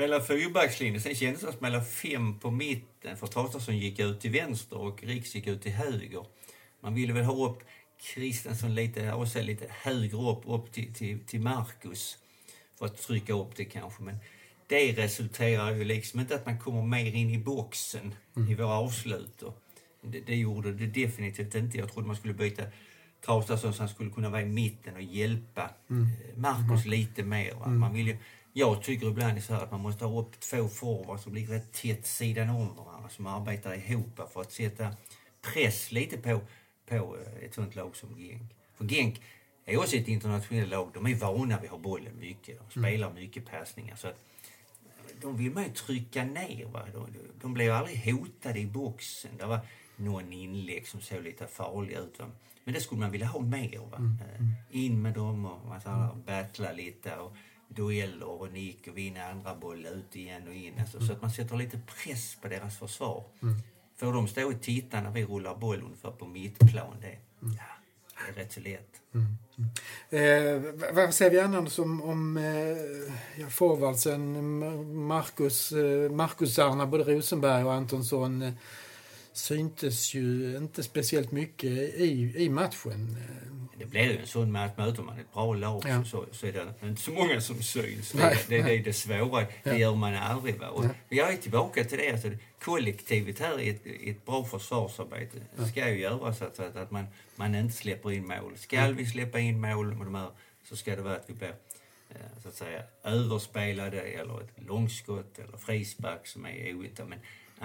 spelade 0.00 0.24
fyrbackslinje. 0.24 1.00
Sen 1.00 1.14
kändes 1.14 1.40
det 1.40 1.46
som 1.46 1.50
att 1.50 1.56
spela 1.56 1.84
fem 1.84 2.38
på 2.38 2.50
mitten 2.50 3.16
för 3.16 3.26
Traustason 3.26 3.78
gick 3.78 3.98
ut 3.98 4.20
till 4.20 4.30
vänster 4.30 4.78
och 4.78 5.02
Riks 5.02 5.34
gick 5.34 5.46
ut 5.46 5.62
till 5.62 5.72
höger. 5.72 6.24
Man 6.80 6.94
ville 6.94 7.12
väl 7.12 7.24
ha 7.24 7.48
upp 7.48 7.62
Kristensson 8.02 8.74
lite, 8.74 9.12
och 9.12 9.26
lite 9.36 9.66
högre 9.70 10.16
upp, 10.16 10.42
upp 10.46 10.72
till, 10.72 10.94
till, 10.94 11.18
till 11.26 11.40
Marcus 11.40 12.18
för 12.78 12.86
att 12.86 12.96
trycka 12.96 13.32
upp 13.32 13.56
det 13.56 13.64
kanske. 13.64 14.02
Men 14.02 14.16
det 14.66 14.92
resulterar 14.92 15.74
ju 15.74 15.84
liksom 15.84 16.20
inte 16.20 16.34
att 16.34 16.46
man 16.46 16.58
kommer 16.58 16.82
mer 16.82 17.14
in 17.14 17.30
i 17.30 17.38
boxen 17.38 18.14
mm. 18.36 18.50
i 18.50 18.54
våra 18.54 18.74
avslut. 18.74 19.42
Det, 20.02 20.20
det 20.20 20.36
gjorde 20.36 20.72
det 20.72 20.86
definitivt 20.86 21.54
inte. 21.54 21.78
Jag 21.78 21.92
trodde 21.92 22.06
man 22.06 22.16
skulle 22.16 22.34
byta 22.34 22.62
Traustason 23.26 23.74
så 23.74 23.82
han 23.82 23.88
skulle 23.88 24.10
kunna 24.10 24.30
vara 24.30 24.42
i 24.42 24.46
mitten 24.46 24.94
och 24.94 25.02
hjälpa 25.02 25.70
mm. 25.90 26.08
Marcus 26.36 26.84
mm. 26.84 26.90
lite 26.90 27.22
mer. 27.22 27.54
Va? 27.54 27.66
Man 27.66 27.92
vill 27.92 28.06
ju, 28.06 28.16
jag 28.52 28.82
tycker 28.82 29.06
ibland 29.06 29.42
så 29.42 29.54
att 29.54 29.70
man 29.70 29.80
måste 29.80 30.04
ha 30.04 30.20
upp 30.20 30.40
två 30.40 30.68
forwards 30.68 31.22
som 31.22 31.34
ligger 31.34 31.54
rätt 31.54 31.72
tätt 31.72 32.06
sidan 32.06 32.48
om 32.50 32.76
varandra, 32.76 33.08
som 33.08 33.26
arbetar 33.26 33.74
ihop 33.74 34.20
för 34.32 34.40
att 34.40 34.52
sätta 34.52 34.94
press 35.42 35.92
lite 35.92 36.18
på, 36.18 36.40
på 36.86 37.16
eh, 37.16 37.44
ett 37.44 37.54
sånt 37.54 37.74
lag 37.74 37.96
som 37.96 38.16
Genk. 38.16 38.56
För 38.74 38.84
Genk 38.84 39.20
är 39.64 39.78
också 39.78 39.96
ett 39.96 40.08
internationellt 40.08 40.70
lag. 40.70 40.90
De 40.94 41.06
är 41.06 41.14
vana 41.14 41.60
vid 41.60 41.64
att 41.64 41.70
ha 41.70 41.78
bollen 41.78 42.18
mycket. 42.18 42.58
De 42.58 42.80
spelar 42.80 43.12
mycket 43.12 43.50
passningar. 43.50 43.96
Så 43.96 44.08
att 44.08 44.24
de 45.22 45.36
vill 45.36 45.52
man 45.52 45.64
ju 45.64 45.70
trycka 45.70 46.24
ner. 46.24 46.66
Va? 46.66 46.82
De, 46.92 47.08
de 47.40 47.54
blev 47.54 47.72
aldrig 47.72 48.14
hotade 48.14 48.58
i 48.58 48.66
boxen. 48.66 49.30
Det 49.38 49.46
var 49.46 49.60
någon 49.96 50.32
inlägg 50.32 50.88
som 50.88 51.00
såg 51.00 51.22
lite 51.22 51.46
farliga 51.46 51.98
ut. 51.98 52.18
Va? 52.18 52.26
Men 52.64 52.74
det 52.74 52.80
skulle 52.80 53.00
man 53.00 53.10
vilja 53.10 53.26
ha 53.26 53.40
mer. 53.40 53.78
Va? 53.90 53.96
Mm. 53.96 54.18
Mm. 54.38 54.52
In 54.70 55.02
med 55.02 55.14
dem 55.14 55.44
och 55.44 55.68
man 55.68 55.80
mm. 55.86 56.22
battla 56.26 56.72
lite. 56.72 57.16
Och 57.16 57.36
dueller 57.74 58.26
och 58.26 58.52
nick 58.52 58.88
och 58.88 58.98
vinna 58.98 59.24
andra 59.24 59.54
boll 59.54 59.86
ut 59.86 60.16
igen 60.16 60.48
och 60.48 60.54
in. 60.54 60.74
Alltså, 60.80 60.96
mm. 60.96 61.06
Så 61.06 61.12
att 61.12 61.22
man 61.22 61.30
sätter 61.30 61.56
lite 61.56 61.80
press 61.86 62.36
på 62.42 62.48
deras 62.48 62.78
försvar. 62.78 63.24
Mm. 63.42 63.54
Får 63.96 64.12
de 64.12 64.28
stå 64.28 64.48
och 64.48 64.62
titta 64.62 65.00
när 65.00 65.10
vi 65.10 65.24
rullar 65.24 65.54
boll 65.54 65.82
ungefär 65.82 66.10
på 66.10 66.26
mittplan, 66.26 66.96
det, 67.00 67.06
mm. 67.06 67.56
ja, 67.56 67.64
det 68.26 68.40
är 68.40 68.44
rätt 68.44 68.52
så 68.52 68.60
lätt. 68.60 69.00
Mm. 69.14 69.36
Eh, 70.10 70.94
vad 70.94 71.14
säger 71.14 71.30
vi 71.30 71.40
annars 71.40 71.78
om, 71.78 72.02
om 72.02 72.36
eh, 72.36 73.42
ja, 73.42 73.50
forwardsen 73.50 75.06
Marcus, 75.06 75.72
eh, 75.72 76.10
Marcusarna, 76.10 76.86
både 76.86 77.04
Rosenberg 77.04 77.64
och 77.64 77.72
Antonsson 77.72 78.42
eh, 78.42 78.52
syntes 79.32 80.14
ju 80.14 80.56
inte 80.56 80.82
speciellt 80.82 81.32
mycket 81.32 81.70
i, 81.70 82.34
i 82.36 82.48
matchen. 82.48 83.16
Det 83.80 83.86
blir 83.86 84.02
ju 84.02 84.18
en 84.18 84.26
sån 84.26 84.52
match. 84.52 84.72
Möter 84.76 85.02
man 85.02 85.18
ett 85.18 85.32
bra 85.32 85.54
lag 85.54 85.82
ja. 85.88 86.04
så, 86.04 86.26
så 86.32 86.46
är 86.46 86.52
det 86.52 86.88
inte 86.88 87.02
så 87.02 87.10
många 87.10 87.40
som 87.40 87.62
syns. 87.62 88.14
Nej, 88.14 88.38
det, 88.48 88.62
det, 88.62 88.74
är 88.74 88.84
det 88.84 88.92
svåra. 88.92 89.46
Det 89.64 89.78
gör 89.78 89.94
man 89.94 90.14
aldrig. 90.14 90.58
Va? 90.58 90.68
Och 90.68 90.84
Jag 91.08 91.32
är 91.32 91.36
tillbaka 91.36 91.84
till 91.84 91.98
det. 91.98 92.12
Alltså, 92.12 92.30
kollektivet 92.62 93.38
här 93.38 93.60
i 93.60 93.68
ett, 93.68 93.86
ett 93.86 94.26
bra 94.26 94.44
försvarsarbete 94.44 95.38
ja. 95.58 95.66
ska 95.66 95.90
ju 95.90 96.00
göras 96.00 96.42
att, 96.42 96.60
att, 96.60 96.76
att 96.76 96.90
man, 96.90 97.06
man 97.36 97.54
inte 97.54 97.74
släpper 97.74 98.12
in 98.12 98.26
mål. 98.26 98.52
Ska 98.56 98.86
vi 98.86 99.06
släppa 99.06 99.38
in 99.38 99.60
mål 99.60 99.94
med 99.94 100.06
de 100.06 100.14
här, 100.14 100.30
så 100.64 100.76
ska 100.76 100.96
det 100.96 101.02
vara 101.02 101.16
att 101.16 101.30
vi 101.30 101.34
blir 101.34 101.54
eh, 102.10 102.42
så 102.42 102.48
att 102.48 102.54
säga 102.54 102.82
överspelade 103.04 104.00
eller 104.00 104.40
ett 104.40 104.66
långskott 104.66 105.38
eller 105.38 105.56
frispark 105.56 106.26
som 106.26 106.46
är 106.46 106.74
ointressant. 106.74 107.10
Men 107.10 107.20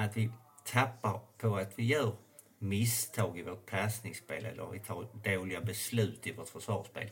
att 0.05 0.17
vi 0.17 0.29
tappar 0.65 1.19
på 1.37 1.55
att 1.55 1.79
vi 1.79 1.83
gör 1.83 2.15
misstag 2.59 3.39
i 3.39 3.41
vårt 3.41 3.65
passningsspel 3.65 4.45
eller 4.45 4.71
vi 4.71 4.79
tar 4.79 5.07
dåliga 5.23 5.61
beslut 5.61 6.27
i 6.27 6.31
vårt 6.31 6.49
försvarsspel, 6.49 7.09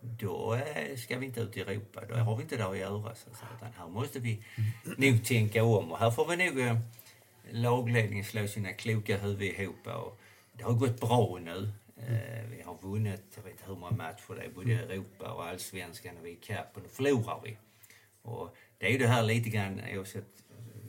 då 0.00 0.54
eh, 0.54 0.96
ska 0.96 1.18
vi 1.18 1.26
inte 1.26 1.40
ut 1.40 1.56
i 1.56 1.60
Europa. 1.60 2.00
Då 2.08 2.14
har 2.14 2.36
vi 2.36 2.42
inte 2.42 2.56
där 2.56 2.70
att 2.70 2.78
göra. 2.78 3.14
Så 3.14 3.30
utan 3.56 3.72
här 3.78 3.88
måste 3.88 4.18
vi 4.18 4.42
nog 4.96 5.24
tänka 5.24 5.64
om 5.64 5.92
och 5.92 5.98
här 5.98 6.10
får 6.10 6.26
vi 6.26 6.36
nog 6.36 6.60
eh, 6.60 6.78
lagledningen 7.50 8.24
slå 8.24 8.46
sina 8.46 8.72
kloka 8.72 9.18
huvuden 9.18 9.60
ihop. 9.60 9.86
Och 9.86 10.20
det 10.52 10.64
har 10.64 10.72
gått 10.72 11.00
bra 11.00 11.38
nu. 11.42 11.72
Eh, 11.96 12.50
vi 12.50 12.62
har 12.62 12.78
vunnit, 12.82 13.22
jag 13.34 13.42
vet 13.42 13.52
inte 13.52 13.64
hur 13.66 13.76
många 13.76 13.96
matcher 13.96 14.34
det 14.36 14.42
är, 14.42 14.50
både 14.50 14.72
Europa 14.72 15.32
och 15.32 15.44
allsvenskan 15.46 16.16
och 16.16 16.26
vi 16.26 16.30
är 16.30 16.34
ikapp 16.34 16.76
och 16.76 16.82
nu 16.82 16.88
förlorar 16.88 17.40
vi. 17.44 17.56
Och 18.22 18.56
det 18.78 18.86
är 18.86 18.90
ju 18.90 18.98
det 18.98 19.08
här 19.08 19.22
lite 19.22 19.50
grann, 19.50 19.80
oavsett 19.94 20.44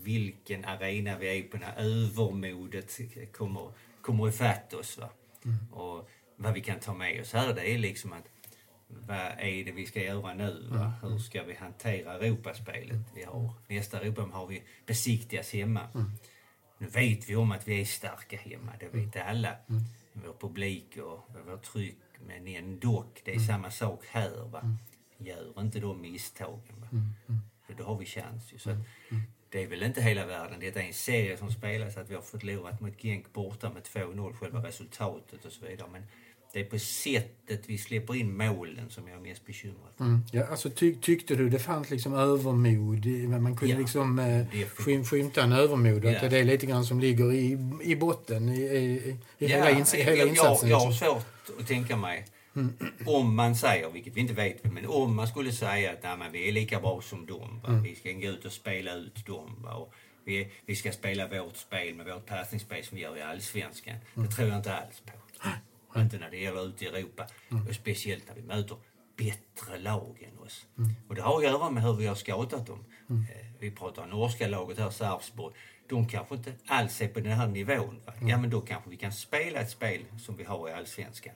vilken 0.10 0.66
arena 0.66 1.18
vi 1.18 1.40
är 1.40 1.44
på, 1.44 1.58
när 1.58 1.74
övermodet 1.78 3.00
kommer, 3.32 3.72
kommer 4.02 4.30
ifatt 4.30 4.74
oss. 4.74 4.98
Va? 4.98 5.10
Mm. 5.46 5.74
Och 5.74 6.10
vad 6.36 6.54
vi 6.54 6.62
kan 6.62 6.80
ta 6.80 6.94
med 6.94 7.22
oss 7.22 7.34
här, 7.34 7.54
det 7.54 7.72
är 7.74 7.78
liksom 7.78 8.14
att 8.14 8.28
vad 8.88 9.18
är 9.38 9.66
det 9.66 9.72
vi 9.72 9.86
ska 9.86 10.04
göra 10.04 10.34
nu? 10.34 10.68
Va? 10.70 10.94
Mm. 11.02 11.12
Hur 11.12 11.20
ska 11.20 11.44
vi 11.44 11.54
hantera 11.54 12.14
Europaspelet? 12.14 13.00
Vi 13.16 13.24
har, 13.24 13.54
nästa 13.68 14.02
Europa 14.02 14.22
har 14.22 14.48
vi 14.48 14.64
besiktigas 14.86 15.54
hemma. 15.54 15.88
Mm. 15.96 16.12
Nu 16.78 16.88
vet 16.88 17.30
vi 17.30 17.36
om 17.36 17.52
att 17.52 17.68
vi 17.68 17.82
är 17.82 17.86
starka 17.86 18.38
hemma, 18.38 18.72
det 18.80 18.86
vet 18.86 19.16
mm. 19.16 19.28
alla. 19.28 19.56
Mm. 19.70 19.82
Vår 20.14 20.34
publik 20.40 20.98
och 20.98 21.36
vårt 21.46 21.64
tryck. 21.64 21.98
Men 22.28 22.48
ändå, 22.48 23.06
det 23.24 23.32
är 23.32 23.36
mm. 23.36 23.48
samma 23.48 23.72
sak 23.72 24.06
här. 24.10 24.50
Va? 24.52 24.60
Mm. 24.60 24.78
Gör 25.18 25.62
inte 25.62 25.80
de 25.80 26.02
misstagen. 26.02 26.76
Va? 26.82 26.88
För 27.68 27.74
då 27.74 27.84
har 27.84 27.98
vi 27.98 28.06
chans. 28.06 28.54
Ju. 28.54 28.58
Så 28.58 28.70
att, 28.70 28.78
det 29.52 29.64
är 29.64 29.68
väl 29.68 29.84
inte 29.84 30.02
hela 30.02 30.26
världen. 30.26 30.60
Detta 30.60 30.82
är 30.82 30.88
en 30.88 30.94
serie 30.94 31.38
som 31.38 31.52
spelas, 31.52 31.98
att 31.98 32.10
vi 32.10 32.16
har 32.16 32.22
förlorat 32.22 32.82
mot 32.82 33.02
Genk 33.02 33.34
borta 33.34 33.70
med 33.70 33.84
2-0, 33.84 34.34
själva 34.34 34.60
resultatet 34.68 35.46
och 35.46 35.52
så 35.52 35.66
vidare. 35.66 35.88
Men 35.92 36.04
det 36.54 36.60
är 36.60 36.64
på 36.64 36.80
sättet 36.80 37.62
vi 37.66 37.78
släpper 37.78 38.16
in 38.16 38.38
målen 38.38 38.90
som 38.90 39.08
jag 39.08 39.18
är 39.18 39.22
mest 39.22 39.46
bekymrad 39.46 39.92
för. 39.98 40.04
Mm. 40.04 40.22
Ja, 40.32 40.46
alltså, 40.46 40.70
ty 40.70 40.96
tyckte 40.96 41.36
du 41.36 41.50
det 41.50 41.60
fanns 41.60 41.90
liksom 41.90 42.14
övermod? 42.14 43.06
Man 43.42 43.58
kunde 43.58 43.74
ja, 43.74 43.80
liksom 43.80 44.20
eh, 44.20 44.68
skym 44.68 45.06
skymta 45.06 45.44
en 45.44 45.52
övermod. 45.52 46.06
Ja. 46.06 46.26
Att 46.26 46.32
det 46.32 46.38
är 46.38 46.44
lite 46.44 46.66
grann 46.66 46.86
som 46.86 47.00
ligger 47.00 47.34
i, 47.34 47.58
i 47.84 47.96
botten 47.96 48.50
i, 48.50 48.62
i, 48.62 48.80
i 48.80 49.18
ja, 49.38 49.48
hela, 49.48 49.72
ins 49.72 49.94
hela 49.94 50.24
insatsen. 50.24 50.70
Jag, 50.70 50.82
jag 50.82 50.86
har 50.86 50.92
svårt 50.92 51.60
att 51.60 51.68
tänka 51.68 51.98
mig 51.98 52.26
Mm. 52.56 52.74
Om 53.06 53.36
man 53.36 53.56
säger, 53.56 53.90
vilket 53.90 54.14
vi 54.14 54.22
inte 54.22 54.34
vet, 54.34 54.64
men 54.64 54.86
om 54.86 55.16
man 55.16 55.28
skulle 55.28 55.52
säga 55.52 55.92
att 55.92 56.20
nej, 56.20 56.30
vi 56.32 56.48
är 56.48 56.52
lika 56.52 56.80
bra 56.80 57.02
som 57.02 57.26
dem. 57.26 57.62
Mm. 57.68 57.84
Vi 57.84 57.96
ska 57.96 58.12
gå 58.12 58.28
ut 58.28 58.46
och 58.46 58.52
spela 58.52 58.94
ut 58.94 59.26
dem. 59.26 59.66
Och 59.66 59.94
vi, 60.24 60.52
vi 60.66 60.76
ska 60.76 60.92
spela 60.92 61.28
vårt 61.28 61.58
spel 61.58 61.96
med 61.96 62.06
vårt 62.06 62.26
passningsspel 62.26 62.84
som 62.84 62.96
vi 62.96 63.04
gör 63.04 63.18
i 63.18 63.22
Allsvenskan. 63.22 63.96
Mm. 64.16 64.30
Det 64.30 64.36
tror 64.36 64.48
jag 64.48 64.58
inte 64.58 64.76
alls 64.76 65.00
på. 65.00 65.12
Mm. 65.48 66.06
Inte 66.06 66.18
när 66.18 66.30
det 66.30 66.38
gäller 66.38 66.68
ute 66.68 66.86
i 66.86 66.88
Europa. 66.88 67.28
Mm. 67.52 67.68
Och 67.68 67.76
speciellt 67.76 68.28
när 68.28 68.36
vi 68.36 68.42
möter 68.42 68.78
bättre 69.18 69.78
lag 69.78 70.28
än 70.32 70.40
oss. 70.40 70.66
Mm. 70.78 70.90
Och 71.08 71.16
det 71.16 71.22
har 71.22 71.38
att 71.38 71.44
göra 71.44 71.70
med 71.70 71.84
hur 71.84 71.94
vi 71.94 72.08
har 72.08 72.16
scoutat 72.16 72.68
dem. 72.68 72.86
Mm. 73.10 73.22
Eh, 73.22 73.46
vi 73.60 73.72
pratar 73.72 74.04
om 74.04 74.10
norska 74.10 74.48
laget 74.48 74.78
här, 74.78 74.90
Sarpsborg. 74.90 75.56
De 75.90 76.08
kanske 76.08 76.36
inte 76.36 76.54
alls 76.68 77.02
är 77.02 77.08
på 77.08 77.20
den 77.20 77.32
här 77.32 77.48
nivån. 77.48 78.02
Va? 78.06 78.14
Ja, 78.22 78.38
men 78.38 78.50
då 78.50 78.62
kanske 78.62 78.90
vi 78.90 78.98
kan 78.98 79.12
spela 79.14 79.60
ett 79.60 79.70
spel 79.70 80.06
som 80.20 80.36
vi 80.38 80.44
har 80.44 80.70
i 80.70 80.74
Allsvenskan 80.74 81.34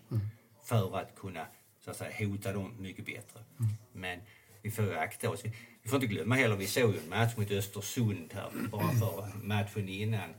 för 0.64 0.98
att 0.98 1.16
kunna 1.16 1.46
så 1.86 1.92
att 1.92 1.98
säga, 1.98 2.28
hota 2.28 2.54
dem 2.54 2.72
mycket 2.80 3.06
bättre. 3.06 3.40
Mm. 3.60 3.72
Men 3.94 4.20
vi 4.62 4.72
får 4.72 4.86
ju 4.86 4.96
akta 4.96 5.30
oss. 5.30 5.44
Vi, 5.84 5.90
får 5.90 5.96
inte 5.96 6.08
glömma 6.08 6.36
heller, 6.36 6.56
vi 6.56 6.68
såg 6.68 6.94
ju 6.94 7.00
en 7.00 7.10
match 7.10 7.34
mot 7.38 7.52
Östersund 7.52 8.34
här 8.34 8.50
bara 8.72 8.92
för 8.92 9.32
matchen 9.44 9.90
innan 9.90 10.30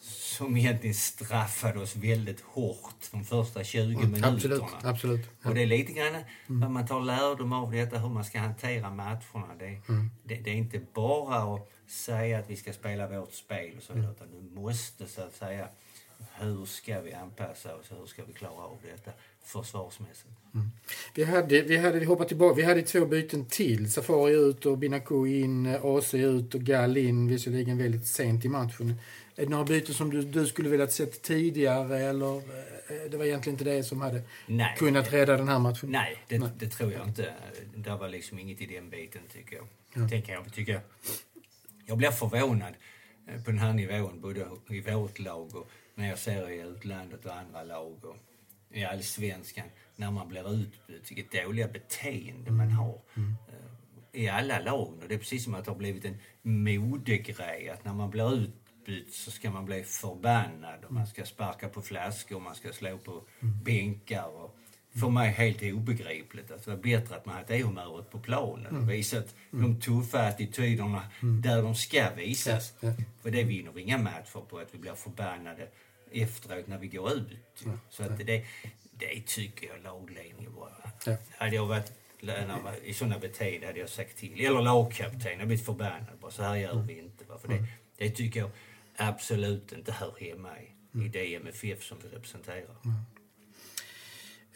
som 0.00 0.56
egentligen 0.56 0.94
straffade 0.94 1.80
oss 1.80 1.96
väldigt 1.96 2.40
hårt 2.40 3.10
de 3.12 3.24
första 3.24 3.64
20 3.64 3.80
mm, 3.80 4.10
minuterna. 4.10 4.34
Absolut, 4.34 4.62
absolut. 4.82 5.28
Ja. 5.42 5.48
Och 5.48 5.54
det 5.54 5.62
är 5.62 5.66
lite 5.66 5.92
grann 5.92 6.24
mm. 6.48 6.72
man 6.72 6.86
tar 6.86 7.00
lärdom 7.00 7.52
av 7.52 7.72
detta, 7.72 7.98
hur 7.98 8.08
man 8.08 8.24
ska 8.24 8.38
hantera 8.38 8.90
matcherna. 8.90 9.54
Det, 9.58 9.66
mm. 9.88 10.10
det, 10.24 10.34
det, 10.34 10.50
är 10.50 10.54
inte 10.54 10.80
bara 10.94 11.54
att 11.54 11.70
säga 11.86 12.38
att 12.38 12.50
vi 12.50 12.56
ska 12.56 12.72
spela 12.72 13.08
vårt 13.08 13.32
spel 13.32 13.76
och 13.76 13.82
så 13.82 13.92
vidare, 13.92 14.12
utan 14.12 14.30
du 14.30 14.60
måste 14.60 15.06
så 15.06 15.22
att 15.22 15.34
säga, 15.34 15.68
hur 16.34 16.64
ska 16.64 17.00
vi 17.00 17.12
anpassa 17.12 17.76
oss, 17.76 17.90
hur 17.90 18.06
ska 18.06 18.24
vi 18.24 18.32
klara 18.32 18.64
av 18.64 18.78
detta? 18.82 19.10
försvarsmässigt. 19.44 20.30
Mm. 20.54 20.70
Vi 21.14 21.24
hade, 21.24 21.62
vi 21.62 21.76
hade, 21.76 21.98
vi 21.98 22.04
hoppar 22.04 22.24
tillbaka, 22.24 22.54
vi 22.54 22.62
hade 22.62 22.82
två 22.82 23.06
byten 23.06 23.46
till. 23.46 23.92
Safari 23.92 24.32
ut 24.34 24.66
och 24.66 24.78
Binaku 24.78 25.26
in, 25.26 25.66
AC 25.66 26.14
ut 26.14 26.54
och 26.54 26.60
Gall 26.60 26.96
in, 26.96 27.28
visserligen 27.28 27.78
väldigt 27.78 28.06
sent 28.06 28.44
i 28.44 28.48
matchen. 28.48 28.94
Är 29.36 29.42
det 29.42 29.48
några 29.48 29.64
byten 29.64 29.94
som 29.94 30.10
du, 30.10 30.22
du 30.22 30.46
skulle 30.46 30.68
velat 30.68 30.92
sett 30.92 31.22
tidigare 31.22 31.98
eller 31.98 32.36
eh, 32.36 33.10
det 33.10 33.16
var 33.16 33.24
egentligen 33.24 33.54
inte 33.54 33.64
det 33.64 33.84
som 33.84 34.00
hade 34.00 34.22
nej, 34.46 34.74
kunnat 34.78 35.12
rädda 35.12 35.36
den 35.36 35.48
här 35.48 35.58
matchen? 35.58 35.90
Nej, 35.90 36.24
det, 36.28 36.38
nej. 36.38 36.48
det 36.58 36.68
tror 36.68 36.92
jag 36.92 37.08
inte. 37.08 37.34
Det 37.76 37.90
var 37.90 38.08
liksom 38.08 38.38
inget 38.38 38.60
i 38.60 38.66
den 38.66 38.90
biten 38.90 39.22
tycker 39.32 39.56
jag. 39.56 39.66
Ja. 39.94 40.08
Tänker 40.08 40.32
jag, 40.32 40.52
tycker 40.52 40.80
jag 41.86 41.98
blir 41.98 42.10
förvånad 42.10 42.74
eh, 43.28 43.42
på 43.42 43.50
den 43.50 43.58
här 43.58 43.72
nivån, 43.72 44.20
både 44.20 44.46
i 44.68 44.80
vårt 44.80 45.18
lag 45.18 45.56
och 45.56 45.70
när 45.94 46.08
jag 46.08 46.18
ser 46.18 46.50
i 46.50 46.60
utlandet 46.60 47.26
och 47.26 47.36
andra 47.36 47.62
lag. 47.62 48.04
Och 48.04 48.16
i 48.74 48.84
allsvenskan 48.84 49.64
när 49.96 50.10
man 50.10 50.28
blir 50.28 50.54
utbytt, 50.54 51.10
vilket 51.10 51.44
dåliga 51.44 51.68
beteende 51.68 52.50
man 52.50 52.66
mm. 52.66 52.76
har. 52.76 53.00
Mm. 53.16 53.34
I 54.12 54.28
alla 54.28 54.60
lag. 54.60 54.98
Och 55.02 55.08
det 55.08 55.14
är 55.14 55.18
precis 55.18 55.44
som 55.44 55.54
att 55.54 55.64
det 55.64 55.70
har 55.70 55.78
blivit 55.78 56.04
en 56.04 56.18
modegrej 56.42 57.70
att 57.70 57.84
när 57.84 57.92
man 57.92 58.10
blir 58.10 58.34
utbytt 58.34 59.14
så 59.14 59.30
ska 59.30 59.50
man 59.50 59.64
bli 59.64 59.82
förbannad 59.82 60.84
och 60.84 60.92
man 60.92 61.06
ska 61.06 61.24
sparka 61.24 61.68
på 61.68 61.82
flaskor 61.82 62.36
och 62.36 62.42
man 62.42 62.54
ska 62.54 62.72
slå 62.72 62.98
på 62.98 63.24
mm. 63.40 63.62
bänkar. 63.64 64.26
Och 64.26 64.56
för 65.00 65.08
mig 65.08 65.30
helt 65.30 65.62
obegripligt. 65.62 66.50
Att 66.50 66.64
det 66.64 66.70
var 66.70 66.76
bättre 66.78 67.16
att 67.16 67.26
man 67.26 67.34
hade 67.34 67.56
det 67.56 67.62
humöret 67.62 68.10
på 68.10 68.18
planen 68.18 68.76
och 68.76 68.90
visat 68.90 69.34
de 69.50 69.80
tuffa 69.80 70.26
attityderna 70.26 71.02
där 71.20 71.62
de 71.62 71.74
ska 71.74 72.10
visas. 72.16 72.72
För 73.22 73.30
det 73.30 73.44
vinner 73.44 73.72
vi 73.72 73.82
inga 73.82 73.98
matcher 73.98 74.40
på, 74.48 74.58
att 74.58 74.74
vi 74.74 74.78
blir 74.78 74.94
förbannade 74.94 75.68
efteråt 76.12 76.66
när 76.66 76.78
vi 76.78 76.88
går 76.88 77.12
ut. 77.12 77.62
Ja. 77.64 77.70
Så 77.90 78.02
att 78.02 78.18
det, 78.18 78.44
det 78.92 79.26
tycker 79.26 79.66
jag 79.66 79.82
lagledningen 79.82 80.54
bara. 80.54 80.90
Ja. 81.06 81.16
Hade 81.36 81.56
jag 81.56 81.66
varit 81.66 81.92
lönare 82.20 82.76
i 82.84 82.94
sådana 82.94 83.18
beteenden 83.18 83.66
hade 83.68 83.80
jag 83.80 83.88
sagt 83.88 84.16
till. 84.16 84.46
Eller 84.46 84.62
lagkapten, 84.62 85.38
jag 85.38 85.46
blivit 85.46 85.66
förbannad 85.66 86.18
bara. 86.20 86.30
Så 86.30 86.42
här 86.42 86.56
gör 86.56 86.72
mm. 86.72 86.86
vi 86.86 86.98
inte. 86.98 87.24
För 87.24 87.48
det, 87.48 87.54
mm. 87.54 87.66
det 87.96 88.10
tycker 88.10 88.40
jag 88.40 88.50
absolut 88.96 89.72
inte 89.72 89.92
hör 89.92 90.14
hemma 90.20 90.60
i 90.60 90.74
i 90.94 91.08
det 91.08 91.34
MFF 91.34 91.82
som 91.82 91.98
vi 92.02 92.08
representerar. 92.16 92.76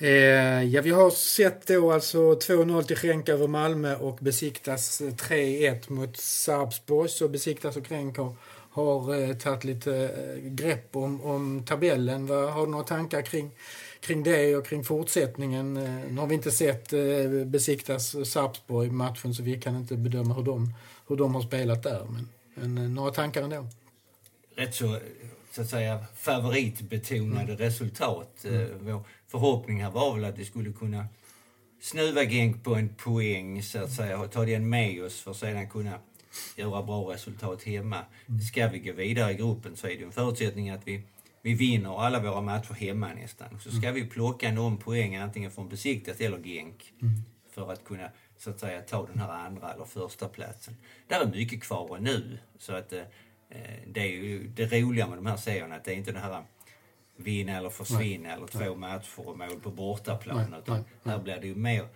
Eh, 0.01 0.63
ja, 0.63 0.83
vi 0.83 0.91
har 0.91 1.11
sett 1.11 1.67
då 1.67 1.93
alltså 1.93 2.19
2-0 2.19 2.83
till 2.83 2.97
Schenk 2.97 3.29
över 3.29 3.47
Malmö 3.47 3.97
och 3.97 4.19
Besiktas 4.21 5.01
3-1 5.01 5.93
mot 5.93 6.17
Sarpsborg. 6.17 7.09
Så 7.09 7.29
Besiktas 7.29 7.77
och 7.77 7.87
Schenk 7.87 8.17
har, 8.17 8.33
har 8.71 9.15
eh, 9.15 9.37
tagit 9.37 9.65
lite 9.65 9.95
eh, 9.95 10.51
grepp 10.51 10.97
om, 10.97 11.23
om 11.23 11.65
tabellen. 11.67 12.27
Vad, 12.27 12.53
har 12.53 12.67
du 12.67 12.71
några 12.73 12.85
tankar 12.85 13.23
kring, 13.23 13.51
kring 14.01 14.23
det 14.23 14.57
och 14.57 14.67
kring 14.67 14.85
fortsättningen? 14.85 15.77
Eh, 15.77 16.11
nu 16.11 16.21
har 16.21 16.27
vi 16.27 16.35
inte 16.35 16.51
sett 16.51 16.93
eh, 16.93 17.01
Besiktas 17.47 18.31
Sarpsborg 18.31 18.91
matchen 18.91 19.35
så 19.35 19.43
vi 19.43 19.61
kan 19.61 19.77
inte 19.77 19.97
bedöma 19.97 20.35
hur 20.35 20.43
de, 20.43 20.75
hur 21.09 21.17
de 21.17 21.35
har 21.35 21.43
spelat 21.43 21.83
där. 21.83 22.07
Men, 22.11 22.29
men 22.55 22.85
eh, 22.85 22.91
några 22.91 23.11
tankar 23.11 23.43
ändå? 23.43 23.67
Rätt 24.57 24.75
så, 24.75 24.99
så 25.53 25.63
att 25.63 25.69
säga 25.69 26.05
favoritbetonade 26.17 27.55
resultat. 27.55 28.45
Eh, 28.45 28.89
Vår 29.31 29.41
förhoppning 29.41 29.83
här 29.83 29.91
var 29.91 30.15
väl 30.15 30.25
att 30.25 30.39
vi 30.39 30.45
skulle 30.45 30.73
kunna 30.73 31.07
snuva 31.81 32.25
Genk 32.25 32.65
på 32.65 32.75
en 32.75 32.89
poäng 32.89 33.63
så 33.63 33.79
att 33.79 33.93
säga 33.93 34.21
och 34.21 34.33
ta 34.33 34.45
den 34.45 34.69
med 34.69 35.05
oss 35.05 35.21
för 35.21 35.31
att 35.31 35.37
sedan 35.37 35.69
kunna 35.69 35.99
göra 36.57 36.83
bra 36.83 37.13
resultat 37.13 37.63
hemma. 37.63 38.05
Ska 38.49 38.69
vi 38.69 38.79
gå 38.79 38.93
vidare 38.93 39.33
i 39.33 39.35
gruppen 39.35 39.77
så 39.77 39.87
är 39.87 39.99
det 39.99 40.05
en 40.05 40.13
förutsättning 40.13 40.71
att 40.71 40.87
vi, 40.87 41.03
vi 41.43 41.55
vinner 41.55 42.05
alla 42.05 42.21
våra 42.21 42.41
matcher 42.41 42.75
hemma 42.75 43.15
nästan. 43.15 43.61
Så 43.61 43.71
ska 43.71 43.93
vi 43.93 44.05
plocka 44.05 44.53
någon 44.53 44.77
poäng 44.77 45.17
antingen 45.17 45.51
från 45.51 45.69
Besiktas 45.69 46.21
eller 46.21 46.39
Genk 46.39 46.93
för 47.51 47.73
att 47.73 47.85
kunna 47.85 48.11
så 48.39 48.51
att 48.51 48.61
säga 48.61 48.83
ta 48.83 49.07
den 49.07 49.19
här 49.19 49.31
andra 49.31 49.73
eller 49.73 49.85
första 49.85 50.29
platsen. 50.29 50.77
Där 51.09 51.21
är 51.21 51.27
mycket 51.27 51.63
kvar 51.63 51.99
nu 52.01 52.39
så 52.59 52.73
att 52.73 52.93
eh, 52.93 53.01
eh, 53.49 53.79
det 53.87 54.01
är 54.01 54.07
ju 54.07 54.49
det 54.49 54.81
roliga 54.81 55.07
med 55.07 55.19
de 55.19 55.27
här 55.27 55.37
serierna 55.37 55.77
att 55.77 55.85
det 55.85 55.93
är 55.93 55.97
inte 55.97 56.13
det 56.13 56.19
här 56.19 56.43
vinna 57.21 57.57
eller 57.59 57.71
försvinna 57.71 58.33
eller 58.35 58.47
två 58.47 58.75
matcher 58.75 59.19
och 59.29 59.39
mål 59.39 59.61
på 59.63 59.71
bortaplan. 59.71 60.37
Nej, 60.51 60.61
utan 60.63 60.75
nej, 60.77 60.85
nej. 61.03 61.15
här 61.15 61.23
blir 61.23 61.37
det 61.41 61.47
ju 61.47 61.55
mer 61.55 61.89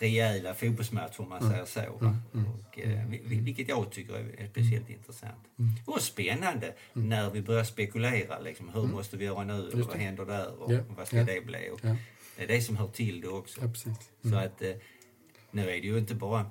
rejäla 0.00 0.54
fotbollsmatcher 0.54 1.20
om 1.20 1.28
man 1.28 1.50
säger 1.50 1.64
så. 1.64 1.80
va? 2.00 2.16
Och, 2.32 2.78
eh, 2.78 3.06
vi- 3.08 3.22
vi- 3.24 3.40
vilket 3.40 3.68
jag 3.68 3.90
tycker 3.92 4.14
är, 4.14 4.48
speciellt 4.50 4.90
intressant. 4.90 5.44
Och 5.84 6.00
spännande 6.02 6.74
när 6.92 7.30
vi 7.30 7.42
börjar 7.42 7.64
spekulera. 7.64 8.38
Liksom, 8.38 8.68
hur 8.68 8.82
måste 8.82 9.16
vi 9.16 9.24
göra 9.24 9.44
nu? 9.44 9.68
Och 9.68 9.78
vad 9.78 9.96
händer 9.96 10.24
där? 10.26 10.62
Och 10.62 10.72
Ja, 10.72 10.80
vad 10.96 11.06
ska 11.06 11.16
ja. 11.16 11.24
det 11.24 11.46
bli? 11.46 11.70
Och 11.72 11.80
Ja. 11.82 11.96
Det 12.36 12.44
är 12.44 12.48
det 12.48 12.60
som 12.60 12.76
hör 12.76 12.88
till 12.88 13.20
det 13.20 13.28
också. 13.28 13.60
Så 14.22 14.36
att 14.36 14.62
eh, 14.62 14.70
nu 15.50 15.62
är 15.62 15.66
det 15.80 15.86
ju 15.86 15.98
inte 15.98 16.14
bara 16.14 16.46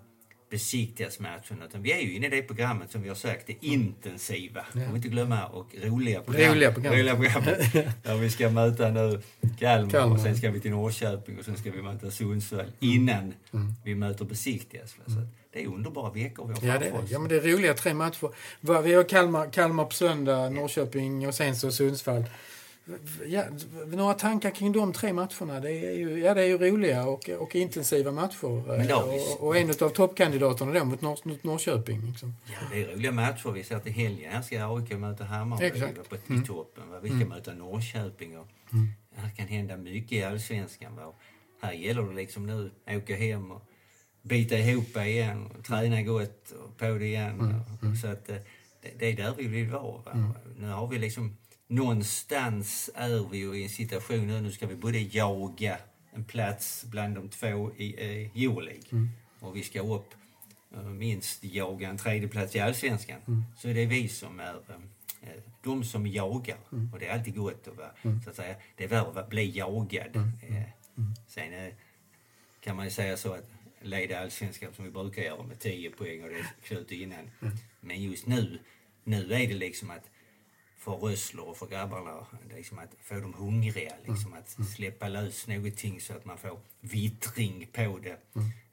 besiktigasmatchen 0.50 1.62
utan 1.70 1.82
vi 1.84 1.92
är 1.92 2.00
ju 2.00 2.16
inne 2.16 2.26
i 2.28 2.30
det 2.30 2.42
programmet 2.42 2.92
som 2.92 3.02
vi 3.02 3.08
har 3.10 3.16
sagt, 3.16 3.48
det 3.48 3.56
intensiva. 3.66 4.66
Ja. 4.74 4.80
Vi 4.90 4.96
inte 4.96 5.08
glömma 5.10 5.46
och 5.46 5.68
roliga 5.84 6.22
programmet. 6.22 6.52
Roliga 6.56 6.72
programmet. 6.72 7.00
Roliga 7.00 7.16
programmet. 7.16 7.74
Där 8.04 8.16
vi 8.22 8.30
ska 8.30 8.50
möta 8.50 8.90
nu 8.90 9.22
Kalmar, 9.60 9.90
Kalmar. 9.92 10.16
och 10.16 10.22
sen 10.22 10.38
ska 10.38 10.52
vi 10.52 10.60
till 10.60 10.72
Norrköping 10.72 11.40
och 11.40 11.46
sen 11.46 11.58
ska 11.58 11.72
vi 11.72 11.82
möta 11.82 12.12
Sundsvall 12.12 12.72
innan 12.80 13.34
Mm. 13.54 13.74
vi 13.84 13.96
möter 13.96 14.26
besiktigas. 14.26 14.96
Så 15.06 15.12
att 15.20 15.26
det 15.54 15.64
är 15.64 15.68
underbara 15.68 16.12
veckor 16.12 16.48
vi 16.48 16.68
har 16.68 16.74
Ja, 16.76 16.80
det, 16.80 16.92
oss. 16.92 17.12
ja, 17.12 17.20
men 17.20 17.30
det 17.30 17.36
är 17.36 17.42
roliga 17.42 17.74
tre 17.74 17.94
matcher. 17.94 18.30
Vi 18.84 18.94
har 18.94 19.04
Kalmar, 19.10 19.52
Kalmar 19.52 19.86
på 19.86 19.94
söndag, 19.94 20.50
Norrköping 20.50 21.28
och 21.28 21.34
sen 21.36 21.56
så 21.56 21.72
Sundsvall. 21.72 22.24
Ja, 23.26 23.44
några 23.88 24.14
tankar 24.14 24.52
kring 24.52 24.72
de 24.72 24.94
tre 24.94 25.14
matcherna? 25.14 25.60
Det 25.60 25.72
är 25.72 25.92
ju, 25.92 26.20
ja, 26.20 26.34
det 26.34 26.42
är 26.42 26.46
ju 26.46 26.58
roliga 26.58 27.06
och, 27.06 27.30
och 27.30 27.56
intensiva 27.56 28.12
matcher. 28.12 28.88
Då 28.88 28.96
och, 28.96 29.48
och 29.48 29.58
en 29.58 29.70
av 29.70 29.90
toppkandidaterna 29.90 30.74
då 30.74 30.86
mot, 30.86 31.02
Nor 31.02 31.20
mot 31.24 31.44
Norrköping. 31.44 32.02
Liksom. 32.02 32.36
Ja, 32.46 32.58
det 32.72 32.84
är 32.84 32.96
roliga 32.96 33.12
matcher. 33.12 33.52
Vi 33.52 33.64
ser 33.64 33.80
till 33.80 33.92
helgen. 33.92 34.32
Här 34.32 34.42
ska 34.42 34.76
AIK 34.76 34.98
möta 34.98 35.24
Hammarby 35.24 35.66
Exakt. 35.66 36.10
på, 36.10 36.16
i 36.16 36.42
toppen. 36.48 36.90
Va? 36.90 37.00
Vi 37.02 37.10
ska 37.10 37.28
möta 37.28 37.54
Norrköping. 37.54 38.38
Och 38.38 38.48
Här 39.16 39.30
kan 39.30 39.48
hända 39.48 39.78
mycket 39.78 40.12
i 40.12 40.24
allsvenskan. 40.24 40.96
Va? 40.96 41.06
Och 41.06 41.16
Här 41.62 41.74
gäller 41.74 42.02
det 42.02 42.14
liksom 42.14 42.46
nu 42.46 42.72
att 42.86 42.98
åka 42.98 43.16
hem 43.16 43.52
och 43.52 43.62
bita 44.22 44.58
ihop 44.58 44.98
igen 44.98 45.52
och 45.58 45.66
träna 45.66 46.02
gott 46.02 46.52
och 46.52 46.78
på 46.78 46.86
det 46.86 47.06
igen. 47.06 47.64
Och, 47.82 47.98
så 47.98 48.08
att, 48.08 48.30
eh, 48.30 48.36
det, 48.82 48.92
det 49.00 49.06
är 49.06 49.14
där 49.14 49.34
vi 49.38 49.48
vill 49.48 49.70
vara. 49.70 50.02
Va? 50.02 50.34
Nu 50.58 50.68
har 50.68 50.88
vi 50.88 51.00
liksom 51.00 51.38
någonstans 51.68 52.90
är 52.96 53.30
vi 53.32 53.38
ju 53.38 53.56
i 53.56 53.64
en 53.64 53.70
situation 53.70 54.28
nu, 54.28 54.42
nu 54.42 54.52
ska 54.52 54.68
vi 54.68 54.76
både 54.76 55.00
jaga 55.00 55.78
en 56.14 56.24
plats 56.24 56.84
bland 56.86 57.16
de 57.16 57.30
två 57.30 57.72
i 57.78 57.96
eh, 57.98 58.44
Euroleague 58.44 59.08
och 59.40 59.56
vi 59.56 59.64
ska 59.64 59.82
upp 59.82 60.14
eh, 60.76 60.84
minst 60.84 61.44
jaga 61.44 61.90
en 61.90 61.98
tredjeplats 61.98 62.56
i 62.56 62.60
allsvenskan. 62.60 63.46
Så 63.58 63.68
det 63.68 63.82
är 63.82 63.88
vi 63.88 64.08
som 64.10 64.40
är 64.40 64.54
eh, 64.54 64.76
eh, 65.30 65.42
de 65.64 65.84
som 65.84 66.08
jagar. 66.08 66.58
Och 66.94 67.00
det 67.00 67.08
är 67.08 67.14
alltid 67.14 67.36
gott 67.36 67.68
att 67.68 67.78
vara, 67.78 67.92
så 68.24 68.30
att 68.30 68.36
säga, 68.36 68.56
det 68.76 68.84
är 68.84 68.88
värre 68.88 69.20
att 69.20 69.30
bli 69.30 69.58
jagad. 69.58 70.16
Eh, 70.50 70.62
Sen 71.28 71.54
eh, 71.54 71.74
kan 72.62 72.76
man 72.76 72.86
ju 72.86 72.92
säga 72.92 73.18
så 73.18 73.34
att 73.34 73.50
leda 73.82 74.20
allsvenskan 74.20 74.74
som 74.74 74.86
vi 74.86 74.92
brukar 74.92 75.22
göra 75.22 75.44
med 75.44 75.60
10 75.60 75.90
poäng 75.90 76.24
och 76.24 76.30
det 76.30 76.36
är 76.36 76.46
slut 76.64 76.92
innan. 76.92 77.30
Men 77.82 78.04
just 78.04 78.26
nu, 78.28 78.60
nu 79.04 79.34
är 79.34 79.48
det 79.48 79.54
liksom 79.54 79.90
att 79.92 80.10
för 80.88 80.94
Rössler 80.94 81.50
och 81.50 81.58
för 81.58 81.68
grabbarna, 81.68 82.26
liksom 82.56 82.80
att 82.80 82.96
få 83.02 83.16
dem 83.16 83.34
hungriga, 83.34 83.94
liksom 84.06 84.34
att 84.34 84.50
släppa 84.76 85.08
lös 85.08 85.48
någonting 85.48 86.02
så 86.02 86.14
att 86.14 86.26
man 86.26 86.38
får 86.38 86.60
vittring 86.80 87.68
på 87.74 88.00
det. 88.04 88.18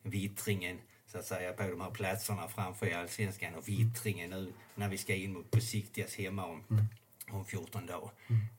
Vittringen 0.03 0.79
så 1.07 1.19
att 1.19 1.25
säga 1.25 1.53
på 1.53 1.63
de 1.63 1.81
här 1.81 1.91
platserna 1.91 2.49
framför 2.49 2.87
i 2.87 2.95
allsvenskan 2.95 3.55
och 3.55 3.69
vittringen 3.69 4.31
nu 4.31 4.53
när 4.75 4.89
vi 4.89 4.99
ska 4.99 5.15
in 5.15 5.33
mot 5.33 5.51
besiktigas 5.51 6.15
hemma 6.15 6.47
om, 6.47 6.65
om 7.31 7.45
14 7.45 7.87
dagar. 7.87 8.11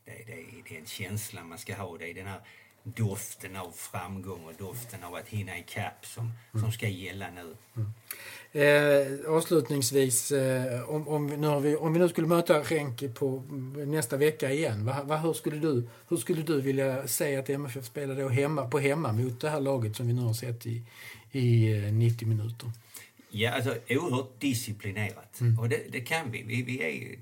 Det, 0.05 0.23
det, 0.25 0.33
är, 0.33 0.63
det 0.69 0.75
är 0.75 0.79
en 0.79 0.85
känsla 0.85 1.43
man 1.43 1.57
ska 1.57 1.75
ha, 1.75 1.97
det 1.97 2.09
är 2.09 2.13
den 2.13 2.27
här 2.27 2.41
doften 2.85 3.55
av 3.55 3.71
framgång 3.71 4.45
och 4.45 4.53
doften 4.57 5.03
av 5.03 5.15
att 5.15 5.27
hinna 5.27 5.57
ikapp 5.57 6.05
som, 6.05 6.31
som 6.59 6.71
ska 6.71 6.87
gälla 6.87 7.25
nu. 7.35 7.55
Eh, 8.61 9.29
avslutningsvis, 9.29 10.31
eh, 10.31 10.89
om, 10.89 11.07
om, 11.07 11.27
nu 11.27 11.47
har 11.47 11.59
vi, 11.59 11.75
om 11.75 11.93
vi 11.93 11.99
nu 11.99 12.09
skulle 12.09 12.27
möta 12.27 12.59
Renke 12.59 13.09
på 13.09 13.43
nästa 13.87 14.17
vecka 14.17 14.51
igen, 14.51 14.85
va, 14.85 15.03
va, 15.03 15.17
hur, 15.17 15.33
skulle 15.33 15.57
du, 15.57 15.89
hur 16.09 16.17
skulle 16.17 16.41
du 16.41 16.61
vilja 16.61 17.07
säga 17.07 17.39
att 17.39 17.49
MFF 17.49 17.85
spelar 17.85 18.15
då 18.15 18.29
hemma, 18.29 18.67
på 18.67 18.79
hemma 18.79 19.11
mot 19.11 19.41
det 19.41 19.49
här 19.49 19.59
laget 19.59 19.95
som 19.95 20.07
vi 20.07 20.13
nu 20.13 20.21
har 20.21 20.33
sett 20.33 20.65
i, 20.65 20.83
i 21.31 21.77
eh, 21.85 21.93
90 21.93 22.27
minuter? 22.27 22.71
Ja, 23.29 23.51
alltså 23.51 23.75
oerhört 23.89 24.39
disciplinerat. 24.39 25.39
Och 25.59 25.69
det, 25.69 25.81
det 25.89 26.01
kan 26.01 26.31
vi. 26.31 26.43
Vi, 26.43 26.63
vi, 26.63 26.83
är, 26.83 27.15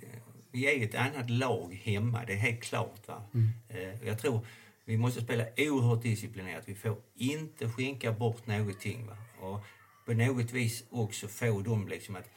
vi 0.51 0.65
är 0.65 0.85
ett 0.85 0.95
annat 0.95 1.29
lag 1.29 1.81
hemma, 1.83 2.21
det 2.27 2.33
är 2.33 2.37
helt 2.37 2.61
klart. 2.61 3.07
Va? 3.07 3.23
Eh, 3.69 4.07
jag 4.07 4.19
tror 4.19 4.45
vi 4.85 4.97
måste 4.97 5.21
spela 5.21 5.45
oerhört 5.57 6.01
disciplinerat. 6.01 6.63
Vi 6.65 6.75
får 6.75 6.97
inte 7.15 7.69
skänka 7.69 8.11
bort 8.11 8.47
någonting. 8.47 9.07
Va? 9.07 9.17
Och 9.41 9.65
på 10.05 10.13
något 10.13 10.51
vis 10.51 10.83
också 10.89 11.27
få 11.27 11.61
dem 11.61 11.87
liksom 11.87 12.15
att 12.15 12.29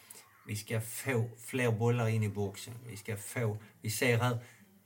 vi 0.46 0.56
ska 0.56 0.80
få 0.80 1.30
fler 1.38 1.72
bollar 1.72 2.08
in 2.08 2.22
i 2.22 2.28
boxen. 2.28 2.74
Vi 2.86 2.96
ska 2.96 3.16
få, 3.16 3.58
vi 3.80 3.90
ser 3.90 4.18
här, 4.18 4.38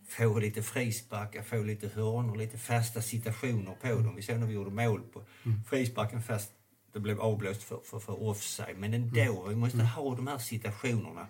få 0.09 0.39
lite 0.39 0.63
frisparkar, 0.63 1.43
få 1.43 1.63
lite 1.63 1.89
hörnor, 1.89 2.37
lite 2.37 2.59
fasta 2.59 3.03
situationer 3.03 3.77
på 3.81 3.89
dem. 3.89 4.17
Vi 4.17 4.23
såg 4.23 4.39
när 4.39 4.47
vi 4.47 4.55
gjorde 4.55 4.71
mål 4.71 5.03
på 5.13 5.23
frisparken 5.69 6.23
fast 6.23 6.53
det 6.93 7.01
blev 7.01 7.21
avblåst 7.21 7.63
för, 7.63 7.81
för, 7.85 7.99
för 7.99 8.23
offside. 8.23 8.79
Men 8.79 8.95
ändå, 8.95 9.47
vi 9.49 9.55
måste 9.55 9.83
ha 9.83 10.15
de 10.15 10.27
här 10.27 10.39
situationerna 10.39 11.27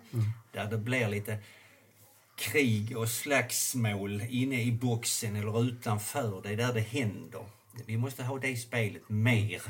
där 0.51 0.69
det 0.69 0.77
blir 0.77 1.07
lite 1.07 1.39
krig 2.35 2.97
och 2.97 3.09
slagsmål 3.09 4.23
inne 4.29 4.61
i 4.63 4.71
boxen 4.71 5.35
eller 5.35 5.63
utanför. 5.63 6.41
Det 6.43 6.49
är 6.49 6.57
där 6.57 6.73
det 6.73 6.79
händer. 6.79 7.41
Vi 7.85 7.97
måste 7.97 8.23
ha 8.23 8.39
det 8.39 8.55
spelet 8.55 9.09
mer, 9.09 9.61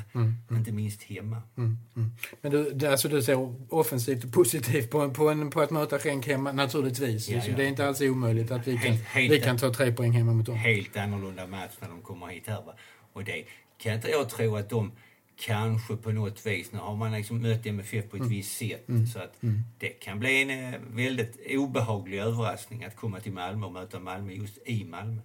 inte 0.50 0.72
minst 0.72 1.02
hemma. 1.02 1.42
Mm, 1.56 1.78
mm. 1.96 2.10
Men 2.40 2.52
du, 2.52 2.86
alltså 2.86 3.08
du 3.08 3.22
ser 3.22 3.54
offensivt 3.74 4.24
och 4.24 4.32
positivt 4.32 4.90
på, 4.90 5.00
en, 5.00 5.12
på, 5.12 5.28
en, 5.28 5.50
på 5.50 5.60
att 5.60 5.70
möta 5.70 5.98
Renk 5.98 6.26
hemma, 6.26 6.52
naturligtvis. 6.52 7.28
Ja, 7.28 7.40
Så 7.40 7.50
ja. 7.50 7.56
Det 7.56 7.64
är 7.64 7.68
inte 7.68 7.86
alls 7.86 8.00
omöjligt 8.00 8.50
att 8.50 8.66
vi 8.68 8.72
kan, 8.72 8.82
Helt- 8.82 9.04
helt- 9.04 9.32
vi 9.32 9.40
kan 9.40 9.58
ta 9.58 9.74
tre 9.74 9.92
poäng 9.92 10.12
hemma 10.12 10.32
mot 10.32 10.46
dem. 10.46 10.56
Helt 10.56 10.96
annorlunda 10.96 11.46
match 11.46 11.72
när 11.80 11.88
de 11.88 12.02
kommer 12.02 12.26
hit 12.26 12.46
här. 12.46 12.62
Va? 12.62 12.74
Och 13.12 13.24
det 13.24 13.44
kan 13.78 13.94
inte 13.94 14.08
jag 14.08 14.28
tro 14.28 14.56
att 14.56 14.70
de 14.70 14.92
kanske 15.36 15.96
på 15.96 16.12
något 16.12 16.46
vis, 16.46 16.72
nu 16.72 16.78
har 16.78 16.96
man 16.96 17.12
liksom 17.12 17.42
mött 17.42 17.66
MFF 17.66 18.10
på 18.10 18.16
ett 18.16 18.26
visst 18.26 18.58
sätt. 18.58 18.86
Så 19.12 19.18
att 19.18 19.34
det 19.78 19.88
kan 19.88 20.18
bli 20.20 20.42
en 20.42 20.74
eh, 20.74 20.80
väldigt 20.90 21.36
obehaglig 21.50 22.18
överraskning 22.18 22.84
att 22.84 22.96
komma 22.96 23.20
till 23.20 23.32
Malmö 23.32 23.66
och 23.66 23.72
möta 23.72 24.00
Malmö 24.00 24.32
just 24.32 24.58
i 24.66 24.84
Malmö. 24.84 25.20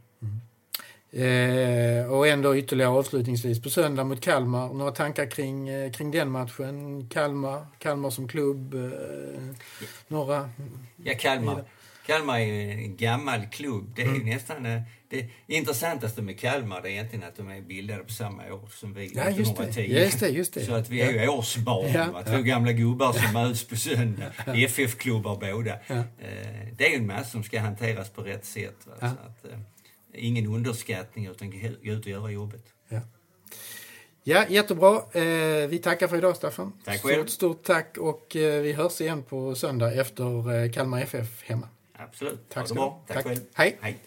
Eh, 1.11 2.05
och 2.11 2.27
ändå 2.27 2.55
ytterligare 2.57 2.91
avslutningsvis 2.91 3.61
på 3.61 3.69
söndag 3.69 4.03
mot 4.03 4.21
Kalmar. 4.21 4.73
Några 4.73 4.91
tankar 4.91 5.31
kring, 5.31 5.69
eh, 5.69 5.91
kring 5.91 6.11
den 6.11 6.31
matchen? 6.31 7.09
Kalmar, 7.09 7.65
Kalmar 7.79 8.09
som 8.09 8.27
klubb? 8.27 8.73
Eh, 8.73 9.55
några? 10.07 10.49
Ja, 10.95 11.13
Kalmar, 11.19 11.63
Kalmar 12.07 12.39
är 12.39 12.71
en 12.71 12.97
gammal 12.97 13.45
klubb. 13.45 13.91
Det 13.95 14.01
är 14.01 14.05
Mm. 14.07 14.25
nästan 14.25 14.65
eh, 14.65 14.81
det 15.09 15.29
intressantaste 15.47 16.21
med 16.21 16.39
Kalmar 16.39 16.81
det 16.81 16.89
är 16.89 16.91
egentligen 16.91 17.25
att 17.27 17.35
de 17.35 17.49
är 17.49 17.61
bildade 17.61 18.03
på 18.03 18.11
samma 18.13 18.53
år 18.53 18.69
som 18.73 18.93
vi, 18.93 19.11
Ja, 19.15 19.29
just 19.29 19.37
det. 19.57 19.63
1910. 19.63 19.81
Just 19.81 20.19
det, 20.19 20.29
just 20.29 20.53
det. 20.53 20.65
Så 20.65 20.73
att 20.73 20.89
vi 20.89 21.01
är 21.01 21.11
ju 21.21 21.27
årsbarn. 21.29 21.91
Ja? 21.93 22.23
Två 22.27 22.41
gamla 22.41 22.71
gubbar 22.71 23.13
som 23.13 23.33
möts 23.33 23.63
på 23.67 23.75
söndag. 23.75 24.31
FF-klubbar 24.55 25.35
båda. 25.35 25.79
Ja. 25.87 25.95
Eh, 25.95 26.03
Det 26.77 26.85
är 26.85 26.89
ju 26.89 26.95
en 26.95 27.07
massa 27.07 27.23
som 27.29 27.43
ska 27.43 27.59
hanteras 27.59 28.09
på 28.09 28.21
rätt 28.21 28.45
sätt. 28.45 28.75
Ja. 28.87 28.95
Så 28.99 29.05
att, 29.05 29.53
eh, 29.53 29.59
ingen 30.13 30.47
underskattning 30.47 31.25
utan 31.27 31.51
gå 31.51 31.57
ut 31.91 32.05
och 32.05 32.11
göra 32.11 32.31
jobbet. 32.31 32.63
Ja. 32.89 32.99
Ja, 34.23 34.45
jättebra. 34.49 34.95
Eh, 35.13 35.67
vi 35.67 35.79
tackar 35.83 36.07
för 36.07 36.17
idag, 36.17 36.35
Staffan. 36.35 36.73
Tack 36.85 37.01
själv. 37.01 37.15
Stort, 37.15 37.29
stort 37.29 37.63
tack 37.63 37.97
och 37.97 38.27
vi 38.33 38.73
hörs 38.73 39.01
igen 39.01 39.23
på 39.23 39.55
söndag 39.55 39.93
efter 39.93 40.73
Kalmar 40.73 41.01
FF 41.01 41.43
hemma. 41.43 41.67
Absolut. 41.99 42.49
Tack 42.49 42.57
ha 42.61 42.65
ska 42.65 42.73
det 42.73 42.79
bra. 42.79 43.03
Tack, 43.07 43.15
Tack. 43.17 43.25
själv. 43.25 43.39
Hej. 43.53 43.77
Hej. 43.81 43.97